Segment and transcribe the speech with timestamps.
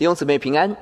[0.00, 0.74] 弟兄姊妹平安。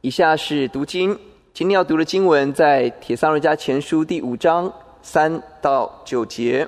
[0.00, 1.10] 以下是读经，
[1.52, 6.66] 今天要读的经文在《帖撒罗尼迦前书》第五章三到九节。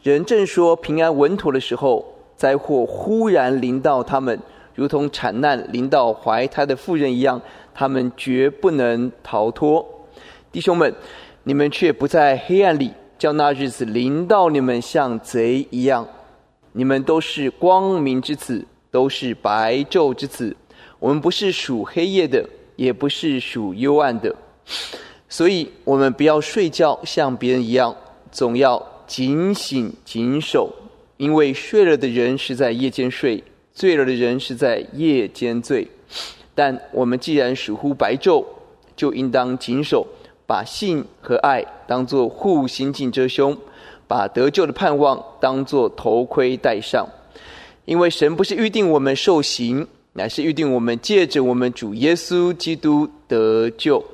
[0.00, 4.38] 人正说平安稳妥的时候，灾祸忽然临到他们，
[4.76, 7.42] 如同产难临到怀胎的妇人一样，
[7.74, 9.84] 他们绝不能逃脱。
[10.52, 10.94] 弟兄们，
[11.42, 16.06] 你们却不在黑暗里，叫那日子临到你们像贼一样。
[16.70, 18.64] 你们都是光明之子。
[18.90, 20.56] 都是白昼之子，
[20.98, 22.44] 我们不是属黑夜的，
[22.76, 24.34] 也不是属幽暗的，
[25.28, 27.94] 所以我们不要睡觉，像别人一样，
[28.32, 30.72] 总要警醒谨守，
[31.16, 33.42] 因为睡了的人是在夜间睡，
[33.72, 35.86] 醉了的人是在夜间醉。
[36.54, 38.44] 但我们既然属乎白昼，
[38.96, 40.06] 就应当谨守，
[40.46, 43.56] 把性和爱当作护心镜遮胸，
[44.08, 47.06] 把得救的盼望当作头盔戴上。
[47.84, 54.04] 因为神不是预定我们受刑，乃是预定我们借着我们主耶稣基督得救。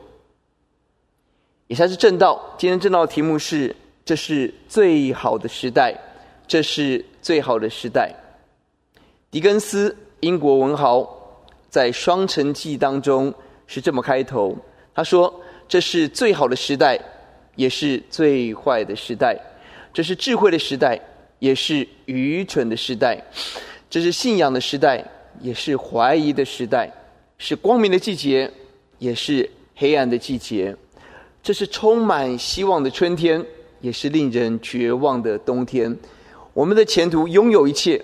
[1.67, 5.95] 以下是正道，今天正道题目是：这是最好的时代，
[6.47, 8.15] 这是最好的时代。
[9.31, 11.09] 狄更斯，英国文豪，
[11.69, 13.33] 在《双城记》当中
[13.67, 14.57] 是这么开头，
[14.95, 17.01] 他说：“这是最好的时代，
[17.57, 19.35] 也是最坏的时代；
[19.93, 21.01] 这是智慧的时代。”
[21.41, 23.23] 也是愚蠢的时代，
[23.91, 25.05] 这是信仰的时代，
[25.41, 26.89] 也是怀疑的时代；
[27.39, 28.51] 是光明的季节，
[28.99, 30.75] 也是黑暗的季节；
[31.43, 33.45] 这是充满希望的春天，
[33.81, 35.97] 也是令人绝望的冬天。
[36.53, 38.03] 我们的前途拥有一切，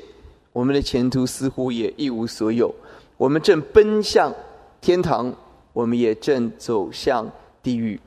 [0.53, 2.75] 我们的前途似乎也一无所有。
[3.17, 4.35] 我们正奔向
[4.81, 5.35] 天堂，
[5.73, 7.31] 我们也正走向
[7.63, 8.01] 地狱。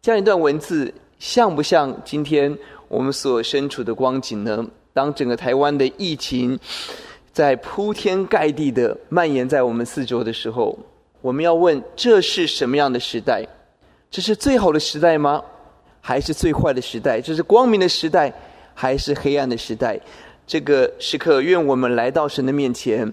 [0.00, 2.56] 这样一段文字，像不像今天？
[2.88, 4.66] 我们所身处的光景呢？
[4.94, 6.58] 当整个台湾的疫情
[7.32, 10.78] 在铺天盖地的蔓延在我们四周的时候，
[11.20, 13.46] 我们要问：这是什么样的时代？
[14.10, 15.42] 这是最好的时代吗？
[16.00, 17.20] 还是最坏的时代？
[17.20, 18.32] 这是光明的时代，
[18.74, 20.00] 还是黑暗的时代？
[20.46, 23.12] 这个时刻，愿我们来到神的面前，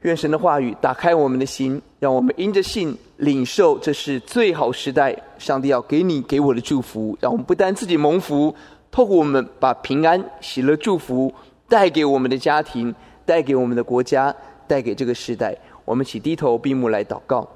[0.00, 5.16] 愿神的话语打开我们的心，让我们因着信领受这是最好时代。
[5.38, 8.52] 上帝要给你给我的祝福，让我们不单自己蒙福。
[8.90, 11.32] 透过我们把平安、喜乐、祝福
[11.68, 12.92] 带给我们的家庭，
[13.24, 14.34] 带给我们的国家，
[14.66, 15.56] 带给这个时代。
[15.84, 17.48] 我们起低头闭目来祷告。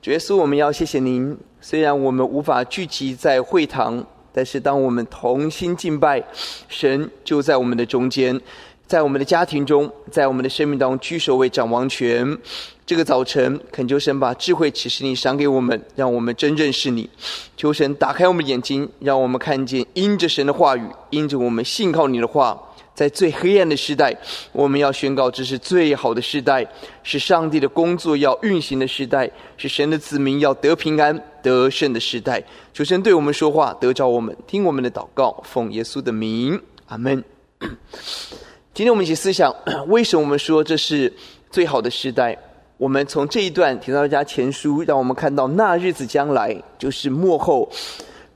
[0.00, 1.38] 主耶稣，我们要谢谢您。
[1.60, 6.24] 虽然我们无法聚集在会堂，但是当我们同心敬拜，
[6.68, 8.40] 神就在我们的中间。
[8.84, 12.36] 在我们的家庭中，在我们的生命当中居首位掌王权。
[12.84, 17.08] 这个早晨，恳求神把智慧启示你赏给我们，让我们真认识你。
[17.56, 22.60] 求神打开我们眼睛，让我们看见因着神的话语，因着我们信靠你的话，
[22.94, 24.14] 在最黑暗的时代，
[24.52, 26.66] 我们要宣告这是最好的时代，
[27.02, 32.42] 是上帝的工作要运行的时代，是神的子民要得平安得胜的时代。
[32.72, 37.24] 求神对我们说话，得着我们，听我们的祷告，奉耶稣的名，阿门。
[38.74, 39.54] 今天我们一起思想，
[39.88, 41.12] 为什么我们说这是
[41.50, 42.36] 最好的时代？
[42.78, 47.70] 我们从这一段提到一家前书，让我们看到那日子将来，就是末后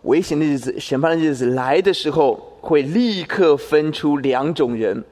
[0.07, 5.05] 危险的日子、审判的日子来的时候，会立刻分出两种人。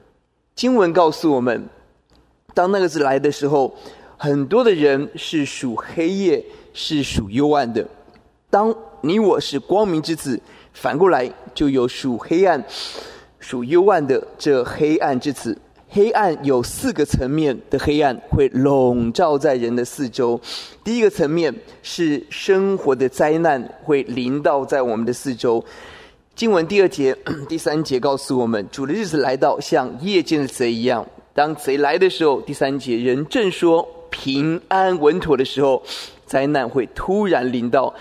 [0.55, 1.67] 经文告诉我们，
[2.53, 3.75] 当那个字来的时候，
[4.15, 7.85] 很多的人是属黑夜，是属幽暗的。
[8.49, 10.39] 当你我是光明之子，
[10.71, 12.63] 反过来就有属黑暗。
[13.37, 15.55] 属幽暗的这黑暗之子，
[15.95, 20.37] 黑暗有四个层面的黑暗会笼罩在人的四周。
[20.83, 25.63] 第一个层面是生活的灾难会临到在我们的四周。
[26.35, 27.15] 经文第二节、
[27.47, 31.07] 第三节告诉我们，主的日子来到，像夜间的贼一样。
[31.33, 35.81] 当贼来的时候，第三节人正说平安稳妥的时候，
[36.25, 37.93] 灾难会突然临到，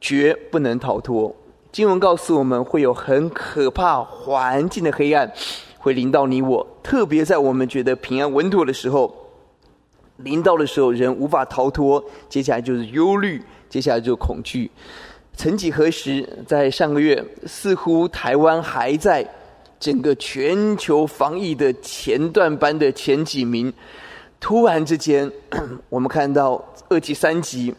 [0.00, 1.36] 绝不能逃脱。
[1.70, 5.30] 经文告诉我们会有很可怕环境的黑暗
[5.84, 9.14] 会临到你我，特别在我们觉得平安稳妥的时候，
[10.16, 12.02] 临到的时候，人无法逃脱。
[12.26, 14.70] 接下来就是忧虑，接下来就是恐惧。
[15.36, 19.28] 曾几何时，在上个月，似乎台湾还在
[19.78, 23.70] 整个全球防疫的前段班的前几名，
[24.40, 25.30] 突然之间，
[25.90, 27.74] 我们看到二级、三级，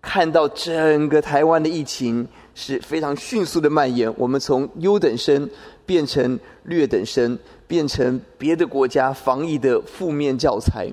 [0.00, 2.24] 看到整个台湾的疫情。
[2.60, 4.12] 是非常迅速的蔓延。
[4.16, 5.48] 我们从优等生
[5.86, 7.38] 变成劣等生，
[7.68, 10.90] 变成别的国家防疫的负面教材。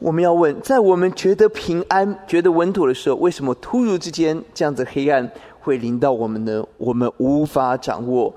[0.00, 6.66] 我们要问：在我们觉得平安、觉得稳妥的时候，为什么突如之间这样子黑暗会临到我们呢？
[6.78, 8.34] 我们无法掌握，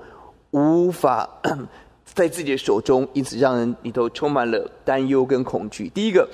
[0.52, 1.28] 无法
[2.04, 5.88] 在自己的手中，因此让人里头充满了担忧跟恐惧。
[5.88, 6.26] 第一个，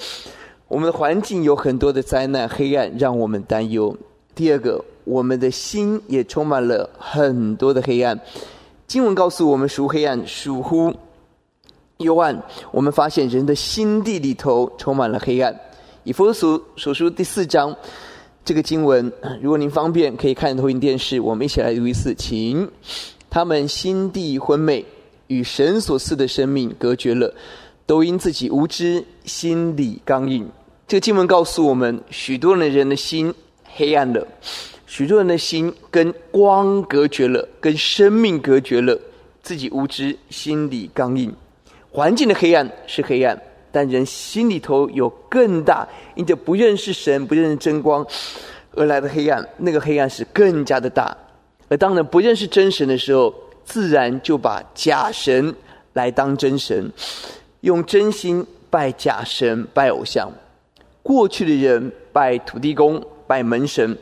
[0.68, 3.92] 我们的环境有很多的灾难、黑暗，让我们担忧；
[4.34, 8.20] 第二个，我们的心也充满了很多的黑暗。
[8.86, 10.94] 经文告诉我们，属黑暗，属乎
[11.98, 12.42] 幽暗。
[12.70, 15.58] 我们发现人的心地里头充满了黑暗。
[16.04, 17.74] 以弗所所书第四章。
[18.44, 19.10] 这个经文，
[19.40, 21.18] 如果您方便，可以看投影电视。
[21.18, 22.70] 我们一起来读一次，请。
[23.30, 24.84] 他们心地昏昧，
[25.28, 27.34] 与神所赐的生命隔绝了，
[27.86, 30.46] 都因自己无知，心里刚硬。
[30.86, 33.32] 这个经文告诉我们，许多人的人的心
[33.64, 34.28] 黑暗了，
[34.94, 38.96] 许多人的心跟光隔绝了，跟生命隔绝了，
[39.42, 41.34] 自己无知，心里刚硬。
[41.90, 43.36] 环境的黑暗是黑暗。
[43.72, 48.06] 但人心里头有更大，因着不认识神、不认识真光
[48.76, 51.16] 而来的黑暗，那个黑暗是更加的大。
[51.66, 55.52] 而当人不认识真神的时候，自然就把假神
[55.94, 56.88] 来当真神，
[57.62, 60.30] 用真心拜假神、拜偶像。
[61.02, 63.98] 过去的人拜土地公、拜门神，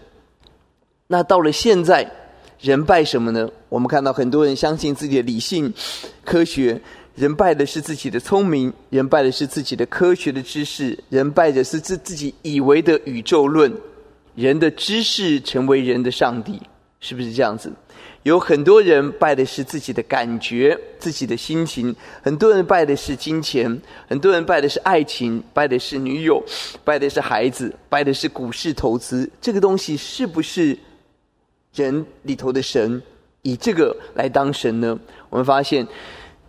[1.13, 2.11] 那到了现在，
[2.59, 3.47] 人拜什么呢？
[3.69, 5.71] 我们看到很多人相信自己的理性、
[6.25, 6.81] 科学。
[7.15, 13.71] 人拜的是自己的聪明，人拜的是自己的科学的知识，人拜的是自自己以为的宇宙论，
[14.35, 16.59] 人的知识成为人的上帝，
[16.99, 17.71] 是不是这样子？
[18.23, 23.79] 有很多人拜的是自己的感觉、自己的心情，很多人拜的是金钱，
[24.09, 26.43] 很多人拜的是爱情，拜的是女友，
[26.83, 29.29] 拜的是孩子，拜的是股市投资。
[29.43, 30.79] 这个东西是不是
[31.75, 33.03] 人里头的神？
[33.43, 34.99] 以这个来当神呢？
[35.31, 35.87] 我们发现。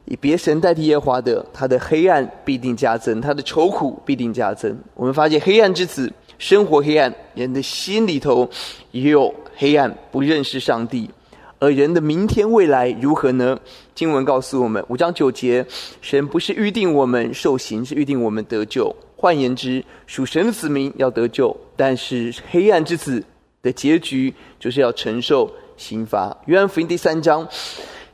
[0.06, 4.78] 以别神代替耶和华的，他的黑暗必定加增，他的愁苦必定加增。
[4.96, 8.50] 我们发现黑暗之子生活黑暗，人的心里头
[8.92, 11.10] 也有黑暗，不认识上帝。
[11.58, 13.58] 而人的明天未来如何呢？
[13.96, 15.66] 经文告诉我们五章九节：
[16.02, 18.94] 神不是预定我们受刑，是预定我们得救。
[19.16, 23.24] 换言之，属神的子民要得救，但是黑暗之子
[23.63, 26.38] 的结局就是要承受刑罚。
[26.45, 27.48] 约翰福音第三章。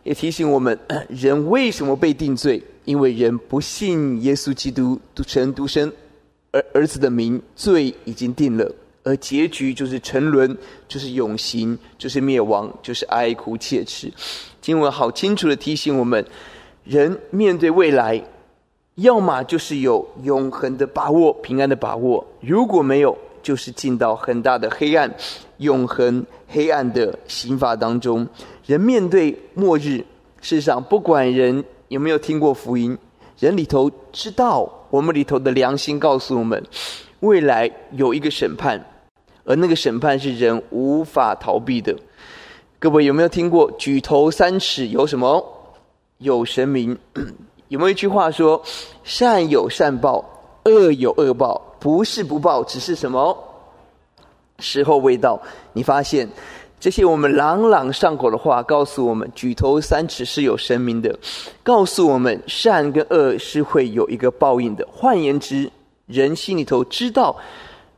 [0.04, 0.80] 也提醒我们，
[1.10, 2.63] 人为什么被定罪？
[2.86, 5.92] 因为人不信耶稣基督独成独生
[6.51, 8.74] 儿儿子的名，罪已经定了，
[9.04, 10.57] 而结局就是沉沦，
[10.88, 14.12] 就是永刑，就是灭亡，就是哀哭切齿。
[14.62, 16.25] 经文好清楚的提醒我们，
[16.86, 18.24] 人面对未来，
[18.96, 25.13] 要么就是有永恒的把握、平安的把握；如果没有，就是进到很大的黑暗、
[25.57, 28.27] 永恒黑暗的刑罚当中。
[28.65, 29.97] 人面对末日，
[30.41, 32.97] 事实上，不管人有没有听过福音，
[33.39, 36.63] 人里头知道，我们里头的良心告诉我们，
[37.21, 38.83] 未来有一个审判，
[39.44, 41.95] 而那个审判是人无法逃避的。
[42.77, 45.45] 各位有没有听过“举头三尺有什么？
[46.19, 46.97] 有神明”？
[47.69, 48.62] 有没有一句话说
[49.03, 53.38] ：“善有善报，恶有恶报，不是不报，只是什么？
[54.60, 55.42] 时候未到。”
[55.74, 56.28] 你发现？
[56.82, 61.14] 这些我们朗朗上口的话，告诉我们举头三尺是有神明的，
[61.62, 64.88] 告诉我们善跟恶是会有一个报应的。
[64.90, 65.70] 换言之，
[66.06, 67.36] 人心里头知道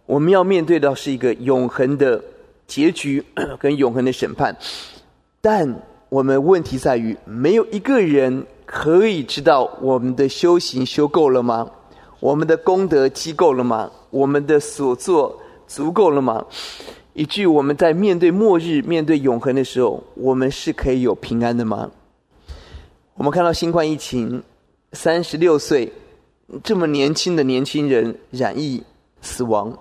[0.08, 2.20] 我们要面对的是一个永恒的
[2.66, 3.24] 结局
[3.60, 4.58] 跟永恒的审判，
[5.42, 5.72] 但
[6.10, 11.70] 我们问题在于，没有一个人可以知道我们的修行修够了吗？
[12.22, 13.92] 我们的功德积够了吗？
[14.12, 16.46] 我们的所作足够了吗？
[17.14, 21.90] 以至于我们在面对末日、面对永恒的时候，我们是可以有平安的吗？
[23.16, 24.42] 我们看到新冠疫情，
[24.94, 25.92] 三十六岁
[26.64, 28.84] 这么年轻的年轻人染疫
[29.22, 29.76] 死亡，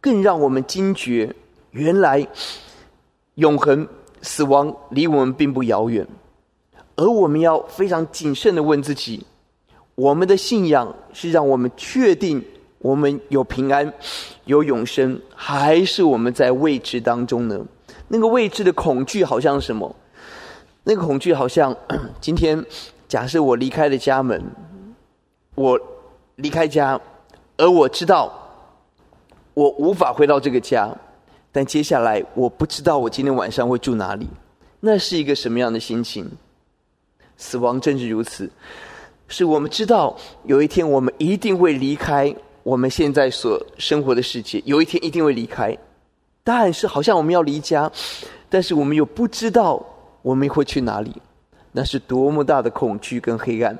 [0.00, 1.34] 更让我们惊觉，
[1.72, 2.26] 原来
[3.34, 3.86] 永恒
[4.22, 6.06] 死亡离我们并不遥远。
[6.96, 9.26] 而我们要非常谨慎的问自己：
[9.94, 12.42] 我们的信仰是让我们确定？
[12.78, 13.90] 我们有平安，
[14.44, 17.58] 有永生，还是我们在未知当中呢？
[18.08, 19.96] 那个未知的恐惧好像什么？
[20.82, 21.74] 那个恐惧好像
[22.20, 22.62] 今天，
[23.08, 24.42] 假设我离开了家门，
[25.54, 25.80] 我
[26.36, 27.00] 离开家，
[27.56, 28.30] 而我知道
[29.54, 30.94] 我无法回到这个家，
[31.50, 34.28] 但接下来我不知道我今天晚上会住哪里，
[34.80, 36.30] 那是一个什么样的心情？
[37.38, 38.50] 死亡正是如此，
[39.34, 42.32] 是我们知道有一天我们一定会离开。
[42.62, 45.76] 我们现在所生活的世界，有一天一定会离开，
[46.42, 47.90] 但是好像我们要离家，
[48.48, 49.84] 但是我们又不知道
[50.22, 51.12] 我们会去哪里，
[51.72, 53.76] 那是多么大的恐惧跟黑暗。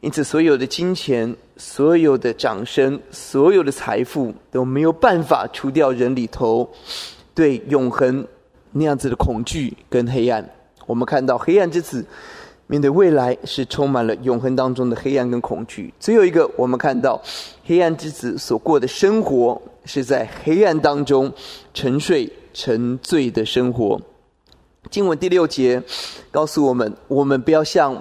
[0.00, 6.68] 因此，所有的金钱、所有的掌声、所有的财富都没有办法除掉人里头
[7.34, 8.26] 对永恒
[8.72, 10.46] 那样子的恐惧跟黑暗。
[10.86, 12.04] 我们看到黑暗之子
[12.72, 15.92] 面对未来是充满了永恒当中的黑暗跟恐惧。
[16.00, 17.20] 最后一个，我们看到
[17.66, 21.30] 黑暗之子所过的生活是在黑暗当中
[21.74, 24.00] 沉睡沉醉的生活。
[24.90, 25.82] 经文第六节
[26.30, 27.94] 告诉我们：我们不要像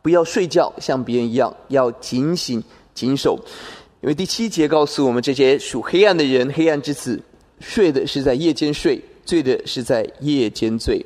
[0.00, 2.64] 不要睡觉，像别人一样，要警醒
[2.94, 3.38] 谨守。
[4.00, 7.20] 因为第七节告诉我们，这些属黑暗的人，黑暗之子
[7.60, 11.04] 睡的是在夜间睡，醉的是在夜间醉。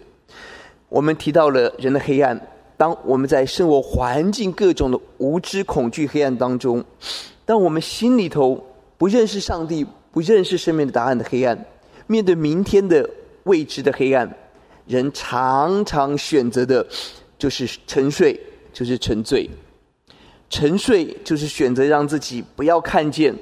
[0.89, 2.41] 我们提到了人的黑暗。
[2.79, 6.83] 当我们在生活环境各种的无知、恐惧、黑暗当中，
[7.45, 8.65] 当我们心里头
[8.97, 11.67] 不认识上帝、不认识生命的答案的黑暗，
[12.07, 13.11] 面对明天的
[13.43, 14.33] 未知的黑暗，
[14.87, 16.87] 人常常选择的，
[17.37, 18.41] 就是沉睡，
[18.73, 19.51] 就是沉醉。
[20.49, 23.35] 沉睡就是选择让自己不要看见，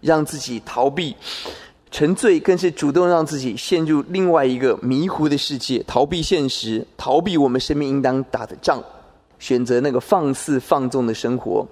[0.00, 1.14] 让自己逃避。
[1.92, 8.82] 沉醉更是主动让自己陷入另外一个迷糊的世界，逃避现实，逃避我们生命应当打的仗，
[9.38, 11.68] 选择那个放肆放纵的生活。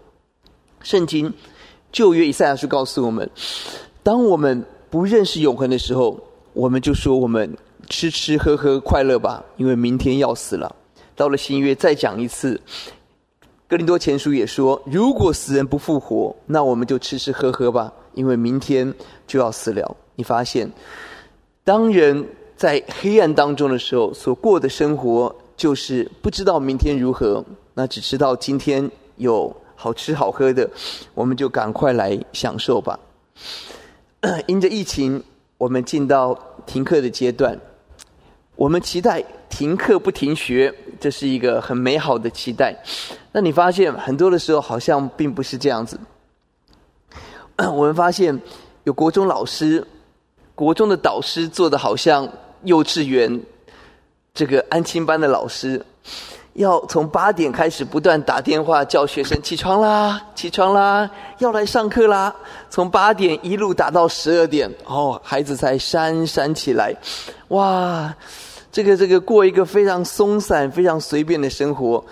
[0.83, 1.33] 圣经
[1.91, 3.29] 旧约以赛亚书告诉我们：
[4.03, 6.23] 当我们不认识永恒的时候，
[6.53, 7.57] 我们就说我们
[7.89, 10.77] 吃吃喝喝快乐吧，因为明天要死了。
[11.17, 12.61] 到了新约再讲一次，
[13.67, 18.93] 哥林多前书也说：如果死人不复活，那我们就吃吃喝喝吧，因为明天
[19.27, 19.97] 就要死了。
[20.21, 20.71] 你发现，
[21.65, 30.69] 当人在黑暗当中的时候，所过的生活就是不知道明天如何，那只知道今天有好吃好喝的，
[31.15, 33.01] 我们就赶快来享受吧。
[34.47, 35.25] 因着疫情，
[35.57, 37.59] 我们进到停课的阶段，
[38.57, 42.77] 我们期待停课不停学，这是一个很美好的期待。
[43.33, 45.99] 那你发现很多的时候，好像并不是这样子。
[47.57, 48.39] 我们发现
[48.85, 49.83] 有国中老师。
[50.61, 52.29] 国中的导师做的好像
[52.65, 53.41] 幼稚园
[54.35, 55.83] 这个安亲班的老师，
[56.53, 62.37] 要从八点开始不断打电话叫学生起床啦，起床啦，要来上课啦。
[62.69, 66.95] 从八点一路打到十二点，哦，孩子才姗姗起来。
[67.49, 68.15] 哇，
[68.71, 72.05] 这个这个过一个非常松散、非常随便的生活。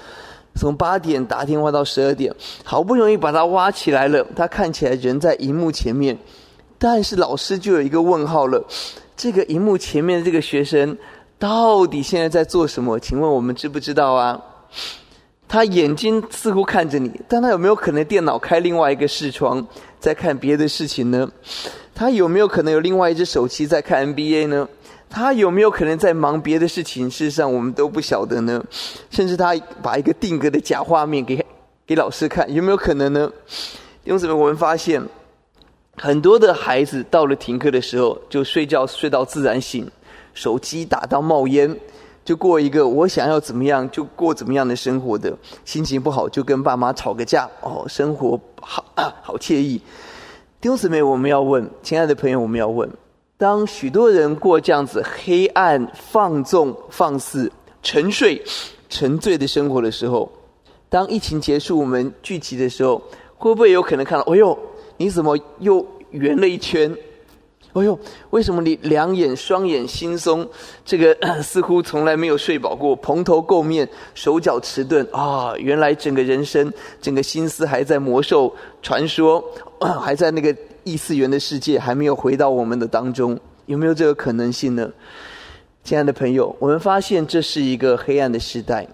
[0.54, 6.16] 从八点打电话到十二点，好不容易把他挖起来了，他看起来人在荧幕前面。
[6.78, 8.64] 但是老师就有一个问号了，
[9.16, 10.96] 这个荧幕前面的这个学生
[11.38, 12.98] 到底现在在做什么？
[13.00, 14.40] 请问我们知不知道啊？
[15.48, 19.66] 他眼睛似乎看着你，但他有没有可能电脑开另外一个视窗
[19.98, 21.28] 在看别的事情呢？
[21.94, 24.68] 他有没有可能有另外一只手机在看 NBA 呢？
[25.10, 27.10] 他有没有可能在忙别的事情？
[27.10, 28.62] 事实上我们都不晓得呢。
[29.10, 31.44] 甚至他把一个定格的假画面给
[31.86, 33.32] 给老师看，有没有可能呢？
[34.04, 35.02] 因此我们发现。
[35.98, 39.86] 很多的孩子到了停课的时候，就睡觉睡到自然醒，
[40.32, 41.76] 手机打到冒烟，
[42.24, 45.36] 就过一个我想要怎么样就过怎么样的生活的。
[45.64, 49.80] 心情不好就跟爸妈吵个架，哦，生活好啊， 好惬意。
[50.60, 52.88] 弟兄姊妹，我们要问，亲爱的朋友，我们要问：
[53.36, 57.50] 当许多人过这样子黑暗、放纵、放肆、
[57.82, 58.42] 沉睡、
[58.88, 60.30] 沉醉的生活的时候，
[60.88, 63.02] 当疫情结束，我们聚集的时候，
[63.36, 64.24] 会不会有可能看到？
[64.32, 64.58] 哎呦！
[64.98, 66.94] 你怎么又圆了一圈？
[67.74, 67.96] 哎呦，
[68.30, 70.44] 为什么你两眼双眼惺忪？
[70.84, 75.54] 这个 似乎从来没有睡饱过，蓬头垢面，手脚迟钝啊！
[75.58, 78.52] 原来整个人生、整个心思还在魔兽
[78.82, 79.44] 传说，
[80.00, 84.90] 还在那个异次元的世界，还没有回到我们的当中，有没有这个可能性呢？
[85.84, 88.88] 亲爱的朋友，我们发现这是一个黑暗的时代，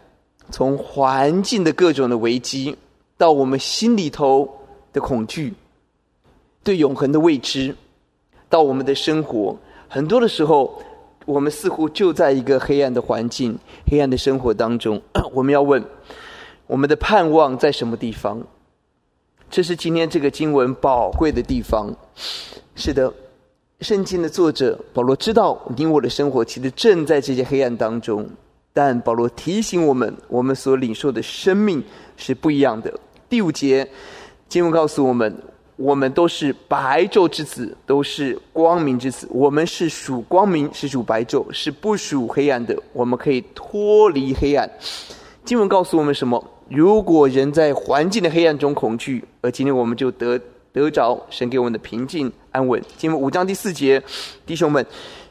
[0.51, 2.77] 从环境的各种的危机，
[3.17, 4.47] 到我们心里头
[4.93, 5.55] 的恐惧。
[6.65, 7.77] 对永恒的未知，
[8.49, 9.55] 到我们的生活，
[9.87, 10.83] 很多的时候，
[11.27, 13.57] 我们似乎就在一个黑暗的环境、
[13.87, 15.01] 黑暗的生活当中。
[15.33, 15.85] 我们要问：
[16.67, 18.43] 我们的盼望在什么地方？
[19.51, 21.95] 这是今天这个经文宝贵的地方。
[22.75, 23.13] 是的，
[23.83, 28.27] 圣经的作者保罗知道你我的生活其实正在这些黑暗当中，
[28.73, 31.85] 但保罗提醒我们，我们所领受的生命
[32.17, 32.93] 是不一样的。
[33.29, 33.87] 第五节
[34.49, 35.37] 经文告诉我们。
[35.77, 39.27] 我们都是白昼之子，都是光明之子。
[39.31, 42.77] 我们是属光明，是属白昼，是不属黑暗的。
[42.93, 44.71] 我们可以脱离黑暗。
[45.45, 46.43] 经文告诉我们什么？
[46.69, 50.41] 如果人在环境的黑暗中恐惧，而今天我们就得
[50.73, 52.81] 得着神给我们的平静安稳。
[52.97, 54.03] 经文五章第四节，
[54.47, 54.85] 弟兄们，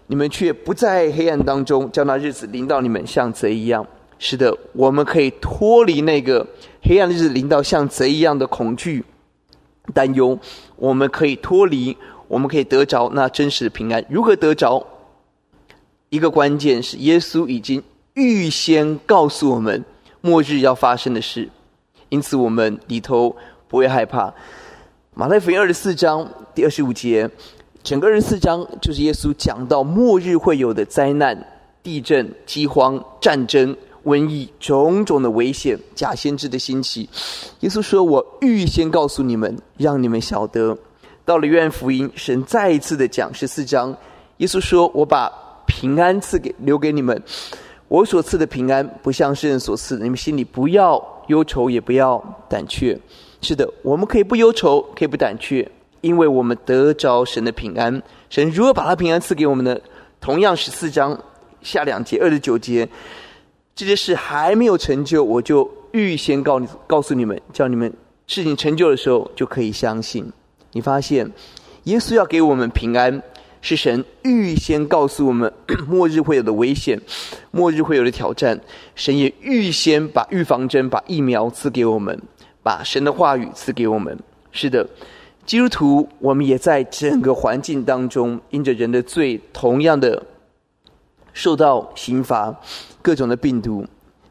[0.07, 3.85] 你们却不在黑暗当中，叫那日子临到你们像贼一样。
[4.19, 6.45] 是的，我们可以脱离那个
[6.83, 9.03] 黑暗的日子临到像贼一样的恐惧。
[9.93, 10.37] 担忧，
[10.75, 11.97] 我们可以脱离，
[12.27, 14.05] 我们可以得着那真实的平安。
[14.09, 14.85] 如何得着？
[16.09, 19.83] 一个关键是耶稣已经预先告诉我们，
[20.21, 21.49] 末日要发生的事，
[22.09, 23.35] 因此我们里头
[23.67, 24.33] 不会害怕。
[25.15, 27.29] 马太福音二十四章第二十五节，
[27.83, 31.45] 整个二十四章就是耶稣讲到末日会有的灾难、
[31.81, 33.75] 地震、饥荒、战争、
[34.05, 37.09] 瘟疫种种的危险、假先知的兴起。
[37.61, 40.77] 耶稣说：“我预先告诉你们，让你们晓得。”
[41.25, 43.95] 到了约翰福音，神再一次的讲十四章，
[44.37, 45.31] 耶稣说：“我把
[45.65, 47.23] 平安赐给留给你们，
[47.87, 52.99] 我所赐的平安不像世人所赐的，你们心里不要忧愁，也不要胆怯。”
[53.41, 55.69] 是的，我们可以不忧愁，可以不胆怯，
[56.01, 58.01] 因为我们得着神的平安。
[58.29, 59.77] 神如何把他平安赐给我们呢？
[60.19, 61.17] 同样十四章
[61.61, 62.87] 下两节二十九节，
[63.75, 67.91] 这些事还没有成就，我就预先告你告诉你们，叫你们
[68.27, 70.31] 事情成就的时候就可以相信。
[70.73, 71.31] 你发现，
[71.85, 73.21] 耶稣要给我们平安，
[73.61, 75.51] 是神预先告诉我们
[75.89, 76.99] 末日会有的危险，
[77.51, 78.59] 末日会有的挑战。
[78.95, 82.19] 神也预先把预防针、把疫苗赐给我们。
[82.61, 84.17] 把神的话语赐给我们。
[84.51, 84.87] 是的，
[85.45, 90.23] 基督徒，我们也在整个环境当中，因着人的罪，同样的
[91.33, 92.55] 受到刑罚，
[93.01, 93.85] 各种的病毒。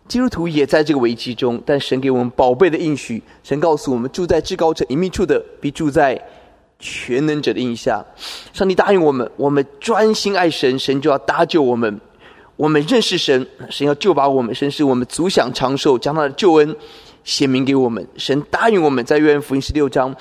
[0.09, 6.21] 基督徒也在这个危机中，但神给我们宝贝的应许，神告诉我们：住在至高者隐秘处的，比住在
[6.79, 8.05] 全能者的印下。
[8.53, 11.95] 上帝答应我们，我们专心爱神，神就要搭救我们；
[12.57, 16.77] 我们认识神，神要救拔我们，神使我们足享长寿，将他的救恩。
[17.25, 20.13] 显明给我们，神答应我们在约翰福音十六章，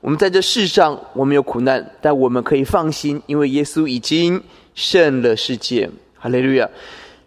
[0.00, 4.42] 我们在这世上我们有苦难，但我们可以放心，因为耶稣已经
[4.74, 5.88] 胜了世界。
[6.22, 6.70] 哈利路亚！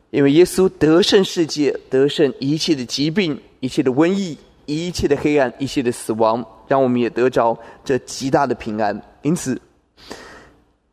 [0.10, 8.98] 因为耶稣得胜世界，得胜一切的疾病、一切的瘟疫、一切的黑暗、一切的死亡，让我们也得着这极大的平安。
[9.22, 9.60] 因此，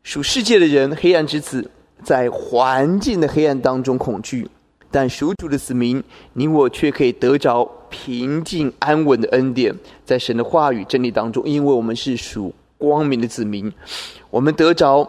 [0.03, 1.71] 属世界的人，黑暗之子，
[2.03, 4.45] 在环境的黑暗当中恐惧。
[4.91, 13.71] 但属主的子民，你我却可以得着平静安稳的恩典，在神的话语真理当中，因为我们是属光明的子民，
[14.29, 15.07] 我们得着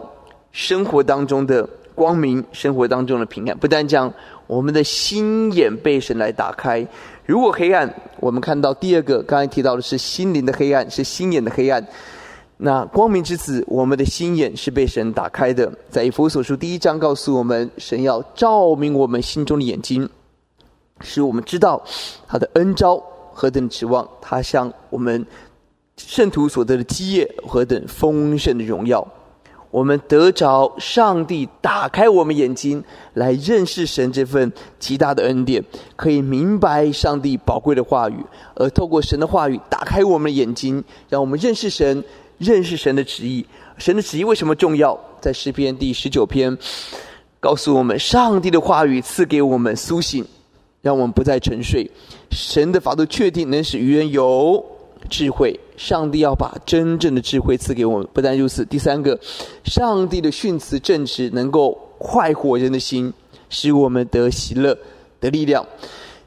[0.53, 3.57] 生活当中的光明，生活当中的平安。
[3.57, 4.13] 不但讲
[4.45, 6.85] 我们的心眼被神来打开，
[7.25, 11.83] 如果黑暗，我们看到第二个，刚才提到的是心灵的黑暗，是心眼的黑暗。
[12.57, 15.71] 那光明之子，我们的心眼是被神打开的。
[15.89, 20.07] 在以弗所书第一章告诉我们，神要照明我们心中的眼睛，
[21.01, 21.83] 使我们知道
[22.27, 22.95] 他的恩招
[23.33, 25.25] 何等指望，他向我们
[25.97, 29.05] 圣徒所得的基业何等丰盛的荣耀。
[29.75, 32.81] 我们得着上帝打开我们眼睛，
[33.15, 35.61] 来认识神这份极大的恩典，
[35.97, 38.15] 可以明白上帝宝贵的话语，
[38.55, 42.01] 而透过神的话语打开我们的眼睛，让我们认识神。
[42.37, 43.45] 认识神的旨意，
[43.77, 44.97] 神的旨意为什么重要？
[45.21, 46.57] 在诗篇第十九篇，
[47.41, 50.25] 告诉我们，上帝的话语赐给我们苏醒，
[50.81, 51.89] 让我们不再沉睡。
[52.31, 54.63] 神的法度确定，能使愚人有
[55.09, 55.57] 智慧。
[55.77, 58.07] 上帝要把真正的智慧赐给我们。
[58.13, 59.19] 不但如此，第三个，
[59.63, 63.13] 上帝的训词正直，能够快活人的心，
[63.49, 64.77] 使我们得喜乐、
[65.19, 65.65] 得力量。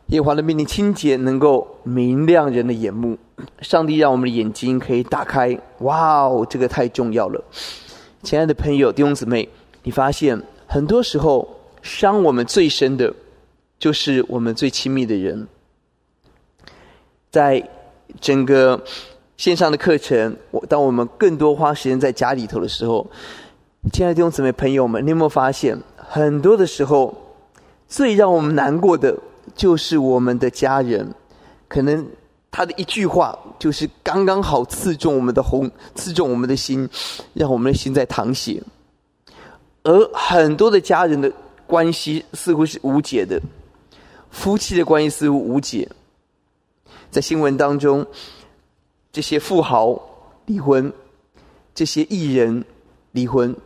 [0.06, 3.18] 耶和华的命令清洁，能够明亮人的眼目。
[3.61, 7.44] 上帝让我们的眼睛可以打开，哇哦，这个太重要了！
[8.22, 9.48] 亲爱的朋友、弟兄姊妹，
[9.82, 11.46] 你发现很多时候
[11.82, 13.14] 伤我们最深的，
[13.78, 15.46] 就是我们最亲密的人。
[17.30, 17.62] 在
[18.20, 18.82] 整个
[19.38, 23.07] 线上的课程，我当我们更多花时间在家里头的时候，
[23.92, 27.16] 亲爱的弟兄姊妹、朋友们，你有没有发现，很多的时候，
[27.87, 29.16] 最让我们难过的？
[29.55, 31.09] 就是我们的家人，
[31.68, 32.05] 可能
[32.51, 36.88] 他的一句话，就是刚刚好刺中我们的红，刺中我们的心，
[37.33, 38.61] 让我们的心在淌血。
[39.85, 41.33] 而很多的家人的
[41.64, 43.40] 关系似乎是无解的，
[44.31, 45.88] 夫妻的关系似乎无解。
[47.11, 48.05] 在新闻当中，
[49.12, 50.01] 这些富豪
[50.47, 50.92] 离婚，
[51.75, 52.64] 这些艺人
[53.12, 53.57] 离婚，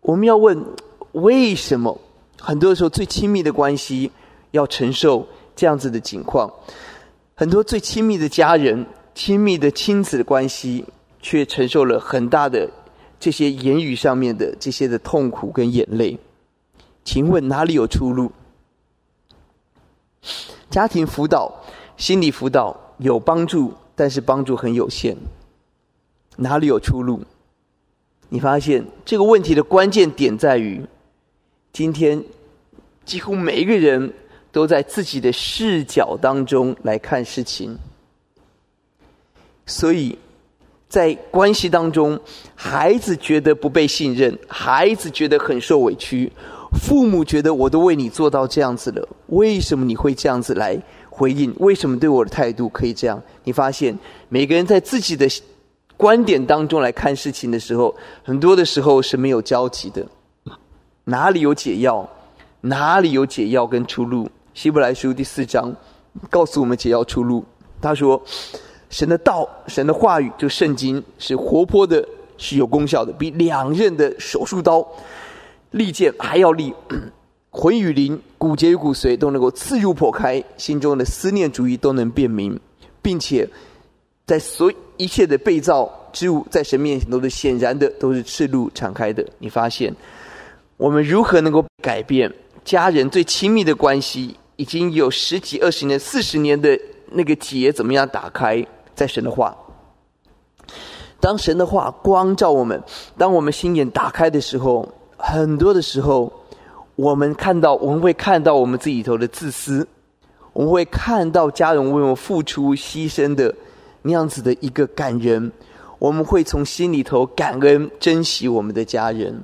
[0.00, 0.64] 我们要问
[1.12, 2.00] 为什么？
[2.38, 4.10] 很多时候，最亲密的关系。
[4.52, 6.52] 要承受这样子的情况，
[7.34, 8.84] 很多最亲密的家人、
[9.14, 10.84] 亲密的亲子的关系，
[11.22, 12.70] 却承受了很大的
[13.18, 16.18] 这些言语上面的这些的痛苦跟眼泪。
[17.02, 18.30] 请问哪里有出路？
[20.68, 21.50] 家庭辅导、
[21.96, 25.16] 心理辅导有帮助，但是帮助很有限。
[26.36, 27.22] 哪里有出路？
[28.28, 30.84] 你发现这个问题的关键点在于，
[31.72, 32.22] 今天
[33.04, 34.12] 几乎每一个人。
[34.52, 37.74] 都在自己的视角当中来看事情，
[39.64, 40.18] 所以
[40.90, 42.20] 在关系当中，
[42.54, 46.30] 孩子觉得不被信任，孩子觉得很受委屈，
[46.78, 50.78] 父母觉得我都为你做到这样子了，为什么你会这样子来
[51.14, 51.54] 回应？
[51.58, 53.22] 为什么对我的态度可以这样？
[53.44, 53.96] 你发现
[54.30, 55.28] 每个人在自己的
[55.98, 57.94] 观点当中来看事情的时候，
[58.24, 60.04] 很多的时候是没有交集的。
[61.04, 62.08] 哪里有解药？
[62.62, 64.26] 哪里有解药跟出路？
[64.54, 65.74] 希伯来书第四章
[66.30, 67.44] 告诉我们解药出路。
[67.80, 68.20] 他说
[68.88, 72.02] ：“神的道，神的话语，就圣经是活泼的，
[72.38, 74.86] 是有功效的，比两刃的手术刀。”
[75.72, 76.72] 利剑还要利，
[77.54, 82.58] 魂与灵、骨节与骨髓都能够刺入破开，心中的思念主义都能辨明，
[83.02, 83.46] 并且
[84.26, 89.22] 在所一切的被造之物，在神面前都是显然的，都是赤露敞开的。
[89.38, 89.94] 你发现
[90.78, 92.32] 我们如何能够改变
[92.64, 94.34] 家人最亲密的关系？
[94.56, 96.78] 已经有十几、二十年、四十年的
[97.10, 98.66] 那个结，怎么样打开？
[98.94, 99.54] 在神的话，
[101.20, 102.82] 当神的话光照我们，
[103.18, 104.88] 当我们心眼打开的时候。
[105.24, 106.32] 很多的时候，
[106.94, 109.86] 我们看到，我们会看到我们自己头的自私，
[110.52, 113.54] 我们会看到家人为我们付出牺牲的
[114.02, 115.50] 那样子的一个感人，
[115.98, 119.42] 我们会从心里头感恩珍惜我们的家人。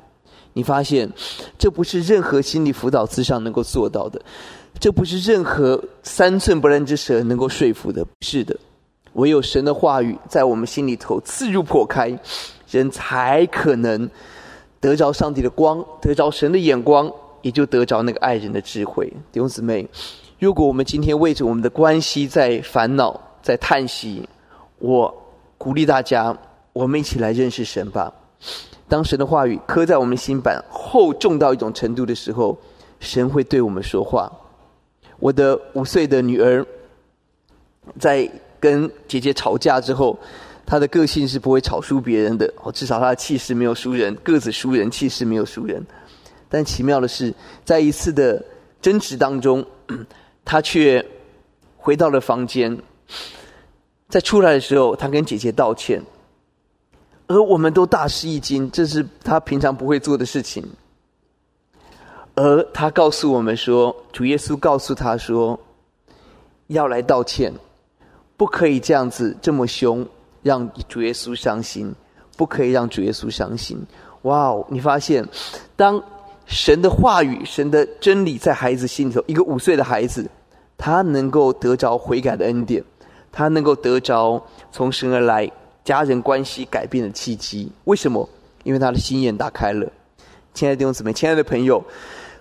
[0.53, 1.11] 你发现，
[1.59, 4.21] 这不是任何心理辅导之上能够做到的，
[4.79, 8.57] 这不是任何三寸不烂之舌能够说服的，是的。
[9.15, 12.19] 唯有神的话语在我们心里头刺入破开，
[12.71, 14.09] 人才可能。
[14.81, 19.07] 得着上帝的光，得着神的眼光，也就得着那个爱人的智慧。
[19.33, 19.89] 弟兄姊妹，
[20.39, 24.29] 如果我们今天为着我们的关系在烦恼、在叹息，
[24.79, 25.15] 我
[25.57, 26.37] 鼓励大家，
[26.73, 28.13] 我们一起来认识神吧。
[28.89, 32.59] 当神的话语刻在我们心板厚重到一种程度的时候，
[33.01, 34.33] 神会对我们说话。
[35.19, 36.65] 我的五岁的女儿
[37.99, 40.19] 在跟姐姐吵架之后。
[40.71, 45.83] 她的个性是不会吵输别人的，哦，至少她的气势没有输人，个子输人，气势没有输人。
[46.49, 47.35] 但奇妙的是，
[47.65, 48.45] 在一次的
[48.81, 49.65] 争执当中，
[50.45, 51.05] 他却
[51.77, 52.77] 回到了房间。
[54.09, 56.03] 在出来的时候，他跟姐姐道歉，
[57.27, 60.65] 而我们都大吃一惊，这是他平常不会做的事情。
[62.35, 65.59] 而他告诉我们说，主耶稣告诉他说，
[66.69, 67.53] 要来道歉，
[68.37, 70.07] 不可以这样子这么凶。
[70.41, 71.93] 让主耶稣伤心，
[72.37, 73.85] 不可以让主耶稣伤心。
[74.23, 74.65] 哇哦！
[74.71, 75.27] 你发现，
[75.77, 76.01] 当
[76.49, 80.29] 神的话语、神的真理在孩子心里头，一个五岁的孩子，
[80.79, 82.83] 他能够得着悔改的恩典，
[83.31, 85.49] 他能够得着从神而来
[85.85, 87.71] 家人关系改变的契机。
[87.85, 88.27] 为什么？
[88.65, 89.87] 因为他的心眼打开了。
[90.55, 91.85] 亲爱的弟兄姊妹，亲爱的朋友，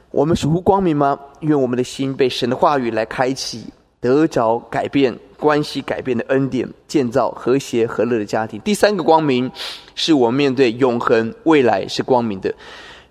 [0.09, 1.19] 我们属乎光明吗？
[1.41, 3.65] 愿我们的心被神的话语来开启。
[3.99, 8.61] 得着改变关系、改变的恩典，建造和谐和乐的家庭。
[8.61, 9.51] 第三个光明，
[9.95, 12.53] 是我们面对永恒未来是光明的。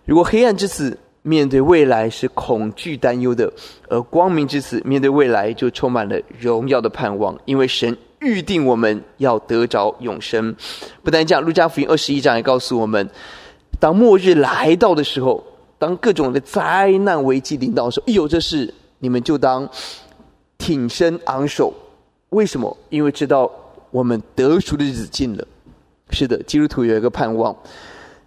[0.06, 3.52] 如果黑暗之子面对未来是恐惧担忧的，
[3.88, 10.56] 而光明之子面对未来就充满了荣耀的盼望，因为神预定我们要得着永生。
[11.02, 13.10] 不但这样，路加福音二十一章也告诉我们，
[13.78, 15.44] 当末日来到的时候，
[15.78, 19.68] 当各种的灾难危机临到的时候，一有这事，你们就当。
[20.58, 21.70] 挺身昂首，
[22.30, 22.74] 为什么？
[22.88, 23.48] 因为知道
[23.90, 25.46] 我们得赎的日子近了。
[26.08, 27.54] 是的，基督徒有一个盼望，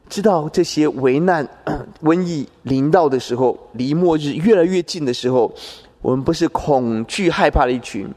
[0.10, 1.48] 知道这些危难、
[2.02, 5.54] 瘟疫临到的时候，离末日越来越近的时候，
[6.02, 8.08] 我们不是恐惧害怕的一群，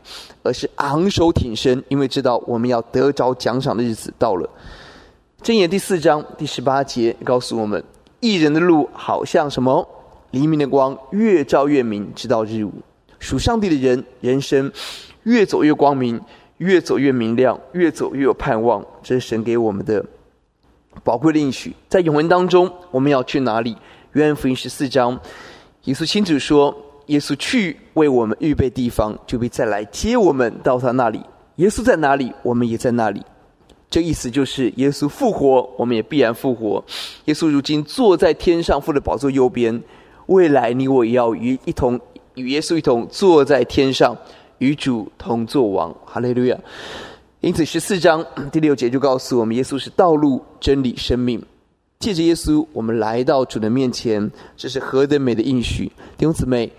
[0.43, 4.49] 而是昂首挺身，因为知道我们要得着奖赏的日子到了。
[5.43, 7.83] 箴言第四章第十八节告诉我们：
[8.21, 9.87] 一人的路好像什么？
[10.31, 12.73] 黎明的光，越照越明，直到日午。
[13.19, 14.73] 属上帝的人，人生
[15.25, 16.19] 越走越光明，
[16.57, 18.83] 越走越明亮，越走越有盼望。
[19.03, 20.03] 这是神给我们的
[21.05, 21.75] 宝贵的应许。
[21.89, 23.77] 在永恒当中，我们要去哪里？
[24.13, 25.19] 约翰福音十四章，
[25.85, 26.75] 耶稣亲自说
[27.07, 31.21] ：“耶稣去为我们预备地方，就必再来接我们到他那里。
[31.57, 33.23] 耶稣在哪里，我们也在那里。”
[33.91, 36.83] 这意思就是，耶稣复活，我们也必然复活。
[37.27, 39.83] 耶稣如今坐在天上父的宝座右边，
[40.27, 42.01] 未来你我也要与一同。
[42.35, 44.17] 与耶稣一同坐在天上，
[44.57, 45.95] 与主同作王。
[46.07, 46.59] 哈利路亚！
[47.43, 51.43] 因此，十四章第六节就告诉我们：耶稣是道路、真理、生命。
[51.99, 55.87] 借着耶稣，我们来到主的面前，这是何等美的应许！
[56.17, 56.71] 弟兄姊妹，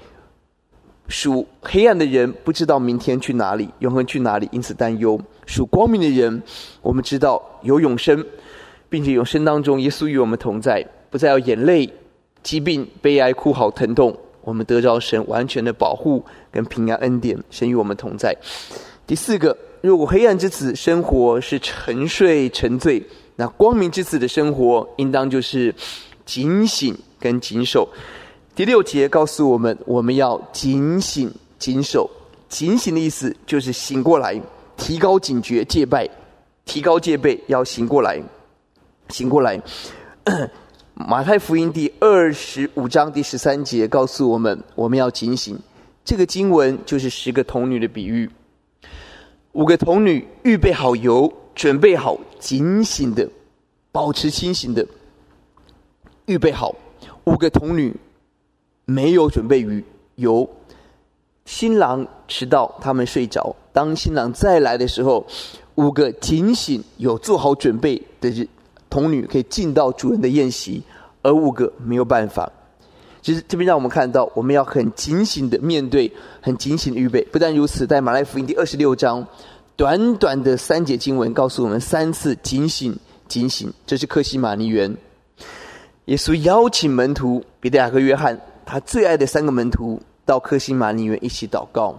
[1.09, 6.41] 属黑暗的人不知道明天去哪里，永恒去哪里，因此担忧；属光明的人，
[6.81, 8.25] 我们知道有永生，
[8.87, 11.91] 并且永生当中，耶稣与我们同在，不再有眼泪、
[12.41, 14.17] 疾病、悲哀、哭嚎、疼痛。
[14.39, 18.33] 我们得着神完全的保护跟平安恩典，神与我们同在。
[19.05, 23.03] 第四个，如果黑暗之子生活是沉睡沉醉，
[23.35, 25.75] 那光明之子的生活应当就是
[26.25, 27.89] 警醒跟谨守。
[28.55, 32.09] 第六节告诉我们，我们要警醒、谨守。
[32.47, 34.41] 警醒的意思就是醒过来，
[34.77, 36.09] 提高警觉、戒备，
[36.63, 38.23] 提高戒备，要醒过来，
[39.09, 39.61] 醒过来。
[40.95, 45.59] 马太福音第二十五章第十三节告诉我们，我们要警醒。
[46.05, 48.29] 这个经文就是十个童女的比喻。
[49.53, 53.29] 五个童女预备好油，准备好警醒的，
[53.91, 54.85] 保持清醒的，
[56.25, 56.75] 预备好。
[57.25, 57.95] 五个童女
[58.85, 59.83] 没有准备鱼
[60.15, 60.49] 油，
[61.45, 63.55] 新郎迟到，他们睡着。
[63.71, 65.25] 当新郎再来的时候，
[65.75, 68.47] 五个警醒、有做好准备的
[68.89, 70.81] 童女可以进到主人的宴席，
[71.21, 72.51] 而五个没有办法。
[73.23, 77.23] 其实这边让我们看到，我们要很警醒的面对，很警醒的预备。
[77.31, 79.25] 不但如此，在马太福音第二十六章，
[79.77, 82.93] 短短的三节经文告诉我们三次警醒、
[83.29, 83.71] 警醒。
[83.87, 84.93] 这是克西马尼园，
[86.05, 91.97] 耶稣邀请门徒彼得、雅各、约翰，他最爱的三个门徒，到克西马尼园一起祷告。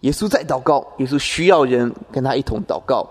[0.00, 3.10] 耶稣在祷告，耶稣需要人跟他一同祷告。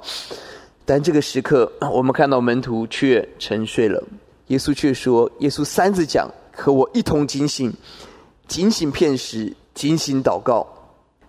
[0.86, 4.04] 但这个时刻，我们看到门徒却沉睡了。
[4.48, 6.28] 耶稣却说：“耶稣三次讲，
[6.60, 7.74] 和我一同警醒，
[8.48, 10.68] 警醒片时，警醒祷告，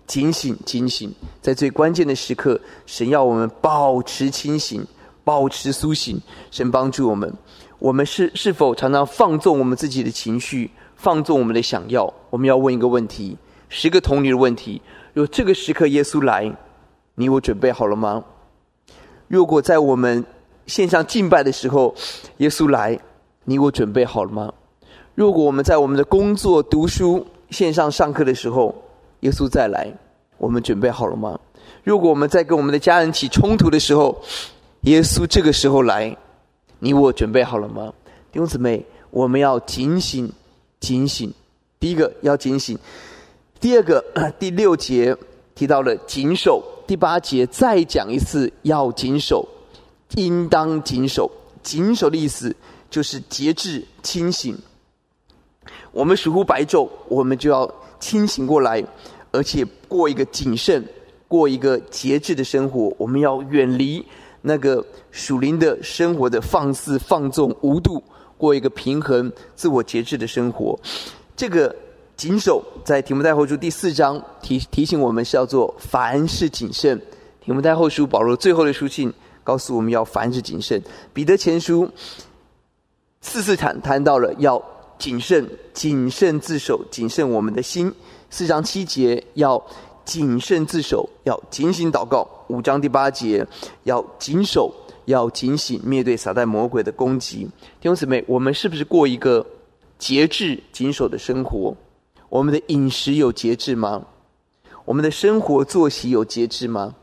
[0.07, 1.15] 警醒警醒。
[1.41, 4.85] 在最关键的时刻，神要我们保持清醒，
[5.23, 6.21] 保持苏醒。
[6.51, 7.33] 神帮助我们。
[7.79, 12.13] 我们是是否常常放纵我们自己的情绪，放纵我们的想要？
[12.29, 13.37] 我们要问一个问题：
[13.69, 14.83] 十个童女的问题。
[15.15, 16.53] 若这个时刻耶稣来，
[17.15, 18.25] 你我准备好了吗？”
[19.29, 20.25] 如果在我们
[20.67, 21.95] 线上敬拜的时候，
[22.39, 22.99] 耶稣来，
[23.45, 24.53] 你我准备好了吗？
[25.21, 28.75] 如果我们在我们的工作、读书、线上上课的时候，
[29.21, 29.93] 耶稣再来，
[30.39, 31.39] 我们准备好了吗？
[31.85, 34.19] 如果我们在跟我们的家人起冲突的时候，
[34.85, 36.17] 耶稣这个时候来，
[36.79, 37.93] 你我准备好了吗？
[38.33, 40.33] 弟兄姊妹，我们要警醒，
[40.81, 41.31] 警醒。
[41.79, 42.79] 第一个要警醒，
[43.61, 44.03] 第二个
[44.39, 45.15] 第六节
[45.55, 46.65] 提到了谨守。
[46.87, 49.47] 第八节再讲一次，要谨守，
[50.15, 51.31] 应当谨守。
[51.63, 52.57] 谨守的意思
[52.89, 54.57] 就是节制、清醒。
[55.93, 58.85] 我们属乎白昼，我们就要清醒过来，
[59.31, 60.85] 而且过一个谨慎、
[61.29, 62.95] 过一个节制的生活。
[62.99, 64.05] 我们要远离
[64.43, 68.03] 那个属灵的生活的放肆、放纵、无度，
[68.37, 70.79] 过一个平衡、自我节制的生活。
[71.37, 71.75] 这个。
[72.17, 77.01] 谨守在提摩太后书第四章提提醒我们是要做凡事谨慎。
[77.43, 79.11] 提摩太后书保罗最后的书信
[79.43, 80.79] 告诉我们要凡事谨慎。
[81.15, 81.89] 彼得前书
[83.23, 84.63] 四次谈谈到了要
[85.01, 87.91] 谨慎、谨慎自守、谨慎我们的心。
[88.29, 89.61] 四章七节要
[90.05, 92.29] 谨慎自守，要警醒祷告。
[92.49, 93.45] 五章第八节
[93.85, 94.71] 要谨守，
[95.07, 97.49] 要警醒面对撒旦魔鬼的攻击。
[97.81, 99.45] 弟兄姊妹，我们是不是过一个
[99.99, 101.75] 节制、谨守的生活？
[102.29, 104.05] 我们的饮食有节制吗？
[104.85, 106.95] 我们的生活作息有节制吗？